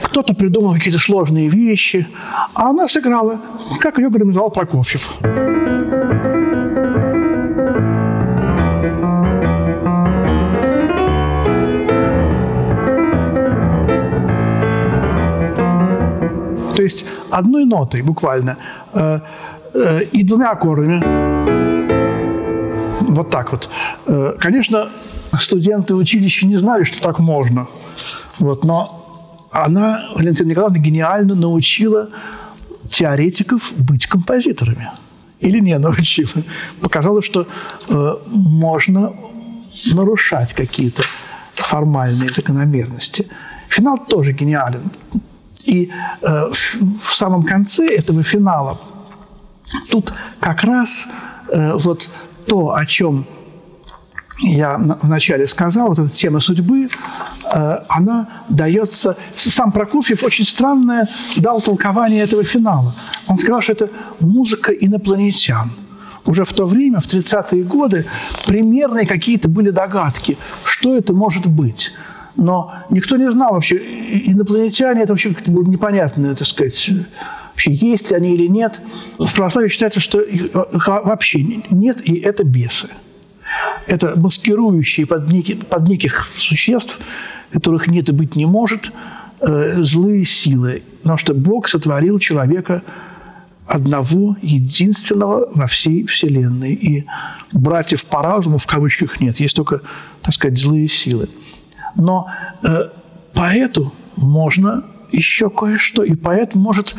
Кто-то 0.02 0.34
придумал 0.34 0.74
какие-то 0.74 1.00
сложные 1.00 1.48
вещи, 1.48 2.08
а 2.54 2.70
она 2.70 2.88
сыграла, 2.88 3.40
как 3.80 3.98
ее 3.98 4.10
гармонизовал 4.10 4.52
Прокофьев. 4.52 5.10
То 16.82 16.86
есть 16.86 17.06
одной 17.30 17.66
нотой 17.66 18.02
буквально 18.02 18.58
э, 18.94 19.20
э, 19.76 20.04
и 20.06 20.24
двумя 20.24 20.50
аккордами. 20.50 21.00
Вот 23.08 23.30
так 23.30 23.52
вот. 23.52 23.70
Э, 24.08 24.34
конечно, 24.40 24.90
студенты 25.40 25.94
училища 25.94 26.48
не 26.48 26.58
знали, 26.58 26.84
что 26.84 27.00
так 27.00 27.20
можно. 27.20 27.68
Вот, 28.40 28.66
но 28.66 29.48
она, 29.52 30.10
Валентина 30.16 30.50
Николаевна, 30.50 30.80
гениально 30.80 31.36
научила 31.36 32.10
теоретиков 32.90 33.74
быть 33.78 34.08
композиторами. 34.08 34.90
Или 35.40 35.60
не 35.60 35.78
научила. 35.78 36.44
Показала, 36.82 37.22
что 37.22 37.46
э, 37.90 38.16
можно 38.26 39.14
нарушать 39.94 40.56
какие-то 40.56 41.04
формальные 41.54 42.30
закономерности. 42.30 43.28
Финал 43.70 44.00
тоже 44.00 44.32
гениален. 44.32 44.90
И 45.66 45.92
э, 46.22 46.52
в 47.02 47.14
самом 47.14 47.44
конце 47.44 47.88
этого 47.88 48.24
финала 48.24 48.80
тут 49.90 50.14
как 50.40 50.64
раз 50.64 51.08
э, 51.50 51.74
вот 51.76 52.10
то, 52.48 52.74
о 52.74 52.86
чем 52.86 53.26
я 54.44 54.78
вначале 54.78 55.48
сказал, 55.48 55.90
вот 55.90 56.00
эта 56.00 56.10
тема 56.10 56.40
судьбы, 56.40 56.88
э, 57.54 57.78
она 57.88 58.28
дается... 58.50 59.16
Сам 59.36 59.72
Прокофьев 59.72 60.24
очень 60.24 60.46
странное 60.46 61.08
дал 61.38 61.62
толкование 61.62 62.24
этого 62.24 62.44
финала. 62.44 62.94
Он 63.28 63.38
сказал, 63.38 63.62
что 63.62 63.74
это 63.74 63.90
музыка 64.20 64.72
инопланетян. 64.72 65.72
Уже 66.26 66.44
в 66.44 66.54
то 66.54 66.66
время, 66.66 67.00
в 67.00 67.08
30-е 67.08 67.64
годы, 67.64 68.06
примерные 68.46 69.06
какие-то 69.06 69.50
были 69.50 69.70
догадки, 69.72 70.38
что 70.64 70.96
это 70.96 71.14
может 71.14 71.46
быть– 71.46 71.94
но 72.36 72.74
никто 72.90 73.18
не 73.18 73.30
знал 73.32 73.54
вообще, 73.54 73.78
инопланетяне, 73.78 75.02
это 75.02 75.14
вообще 75.14 75.36
было 75.46 75.66
непонятно, 75.66 76.36
так 76.36 76.48
сказать, 76.48 76.90
вообще 77.52 77.74
есть 77.74 78.10
ли 78.10 78.18
они 78.18 78.34
или 78.34 78.48
нет. 78.48 78.82
В 79.18 79.34
православии 79.34 79.70
считается, 79.70 80.00
что 80.00 80.22
их 80.22 80.52
вообще 80.54 81.42
нет, 81.70 82.02
и 82.08 82.16
это 82.16 82.44
бесы. 82.44 82.90
Это 83.88 84.16
маскирующие 84.16 85.06
под, 85.06 85.28
неки, 85.28 85.56
под 85.56 85.88
неких 85.88 86.28
существ, 86.36 87.00
которых 87.52 87.88
нет 87.88 88.10
и 88.10 88.14
быть 88.14 88.36
не 88.36 88.46
может, 88.46 88.92
э, 89.42 89.82
злые 89.82 90.26
силы. 90.26 90.84
Потому 91.02 91.18
что 91.18 91.34
Бог 91.34 91.68
сотворил 91.68 92.20
человека 92.20 92.84
одного, 93.66 94.36
единственного 94.42 95.50
во 95.54 95.68
всей 95.68 96.06
Вселенной. 96.06 96.74
И 96.74 97.06
братьев 97.52 98.06
по 98.06 98.22
разуму, 98.22 98.58
в 98.58 98.68
кавычках, 98.68 99.20
нет. 99.20 99.40
Есть 99.40 99.56
только, 99.56 99.82
так 100.22 100.34
сказать, 100.34 100.60
злые 100.60 100.88
силы. 100.88 101.30
Но 101.96 102.28
э, 102.64 102.90
поэту 103.34 103.94
можно 104.16 104.84
еще 105.12 105.50
кое-что, 105.50 106.04
и 106.04 106.16
поэт 106.16 106.56
может 106.56 106.96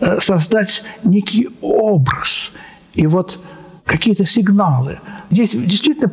э, 0.00 0.20
создать 0.20 0.82
некий 1.04 1.48
образ 1.60 2.52
и 2.94 3.06
вот 3.06 3.40
какие-то 3.84 4.24
сигналы. 4.24 5.00
Здесь 5.30 5.50
действительно 5.50 6.12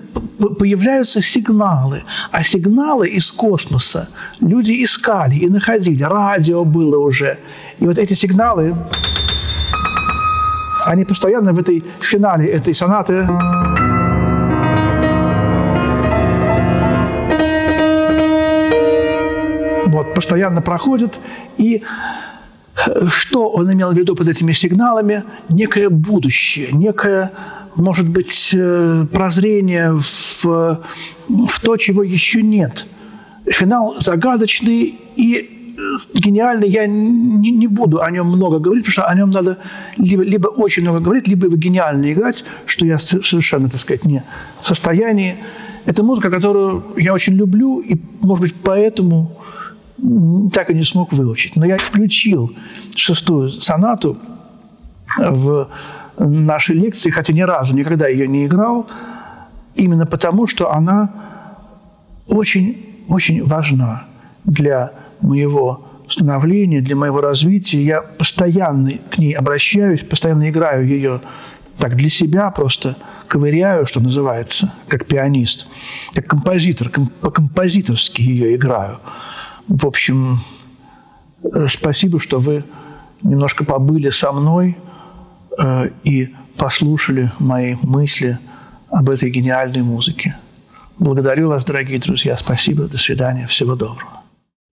появляются 0.60 1.22
сигналы, 1.22 2.04
а 2.32 2.44
сигналы 2.44 3.08
из 3.08 3.32
космоса 3.32 4.10
люди 4.40 4.84
искали 4.84 5.36
и 5.36 5.50
находили. 5.50 6.04
Радио 6.04 6.66
было 6.66 6.98
уже. 6.98 7.38
И 7.80 7.86
вот 7.86 7.98
эти 7.98 8.14
сигналы, 8.16 8.76
они 10.86 11.06
постоянно 11.06 11.54
в 11.54 11.60
этой 11.60 11.84
финале 12.00 12.50
этой 12.50 12.74
сонаты 12.74 13.28
постоянно 20.18 20.62
проходит. 20.64 21.20
И 21.60 21.84
э, 22.88 23.06
что 23.10 23.50
он 23.50 23.72
имел 23.72 23.92
в 23.92 23.96
виду 23.96 24.16
под 24.16 24.28
этими 24.28 24.52
сигналами? 24.52 25.24
Некое 25.48 25.90
будущее, 25.90 26.70
некое, 26.72 27.32
может 27.76 28.08
быть, 28.10 28.50
э, 28.52 29.06
прозрение 29.12 29.92
в, 29.94 30.44
в 30.44 31.60
то, 31.62 31.78
чего 31.78 32.02
еще 32.02 32.42
нет. 32.42 32.88
Финал 33.46 34.00
загадочный 34.00 35.00
и 35.16 35.76
э, 35.78 36.20
гениальный. 36.20 36.68
Я 36.68 36.88
не, 36.88 37.52
не 37.52 37.68
буду 37.68 38.02
о 38.02 38.10
нем 38.10 38.26
много 38.26 38.58
говорить, 38.58 38.86
потому 38.86 38.94
что 38.94 39.06
о 39.06 39.16
нем 39.16 39.30
надо 39.30 39.60
либо, 39.98 40.24
либо 40.24 40.48
очень 40.48 40.82
много 40.82 41.00
говорить, 41.00 41.28
либо 41.28 41.46
его 41.46 41.58
гениально 41.58 42.12
играть, 42.12 42.44
что 42.66 42.88
я 42.88 42.98
совершенно, 42.98 43.70
так 43.70 43.82
сказать, 43.82 44.04
не 44.04 44.24
в 44.64 44.68
состоянии. 44.68 45.36
Это 45.86 46.02
музыка, 46.02 46.32
которую 46.32 46.84
я 46.98 47.14
очень 47.14 47.34
люблю, 47.36 47.82
и, 47.82 47.98
может 48.20 48.42
быть, 48.42 48.56
поэтому 48.64 49.38
так 50.54 50.70
и 50.70 50.74
не 50.74 50.84
смог 50.84 51.14
выучить. 51.14 51.56
Но 51.56 51.66
я 51.66 51.78
включил 51.78 52.56
шестую 52.96 53.50
сонату 53.50 54.18
в 55.18 55.70
нашей 56.18 56.76
лекции, 56.76 57.10
хотя 57.10 57.34
ни 57.34 57.42
разу 57.42 57.76
никогда 57.76 58.08
ее 58.08 58.28
не 58.28 58.46
играл, 58.46 58.88
именно 59.76 60.06
потому, 60.06 60.48
что 60.48 60.72
она 60.72 61.10
очень, 62.28 62.78
очень 63.08 63.44
важна 63.44 64.06
для 64.44 64.92
моего 65.22 65.86
становления, 66.08 66.82
для 66.82 66.96
моего 66.96 67.22
развития. 67.22 67.84
Я 67.84 68.02
постоянно 68.02 68.92
к 69.10 69.18
ней 69.18 69.34
обращаюсь, 69.34 70.02
постоянно 70.02 70.50
играю 70.50 70.88
ее 70.88 71.22
так 71.78 71.96
для 71.96 72.10
себя 72.10 72.50
просто 72.50 72.96
ковыряю, 73.28 73.86
что 73.86 74.00
называется, 74.00 74.74
как 74.88 75.06
пианист, 75.06 75.68
как 76.14 76.26
композитор, 76.26 76.90
по-композиторски 77.22 78.22
ее 78.22 78.56
играю. 78.56 79.00
В 79.68 79.86
общем, 79.86 80.40
э, 81.44 81.68
спасибо, 81.70 82.20
что 82.20 82.40
вы 82.40 82.64
немножко 83.22 83.66
побыли 83.66 84.10
со 84.10 84.32
мной 84.32 84.78
э, 85.58 85.90
и 86.04 86.34
послушали 86.58 87.32
мои 87.40 87.76
мысли 87.82 88.40
об 88.90 89.10
этой 89.10 89.30
гениальной 89.30 89.82
музыке. 89.82 90.38
Благодарю 91.00 91.50
вас, 91.50 91.66
дорогие 91.66 92.00
друзья. 92.00 92.36
Спасибо. 92.38 92.88
До 92.88 92.98
свидания. 92.98 93.46
Всего 93.48 93.76
доброго. 93.76 94.17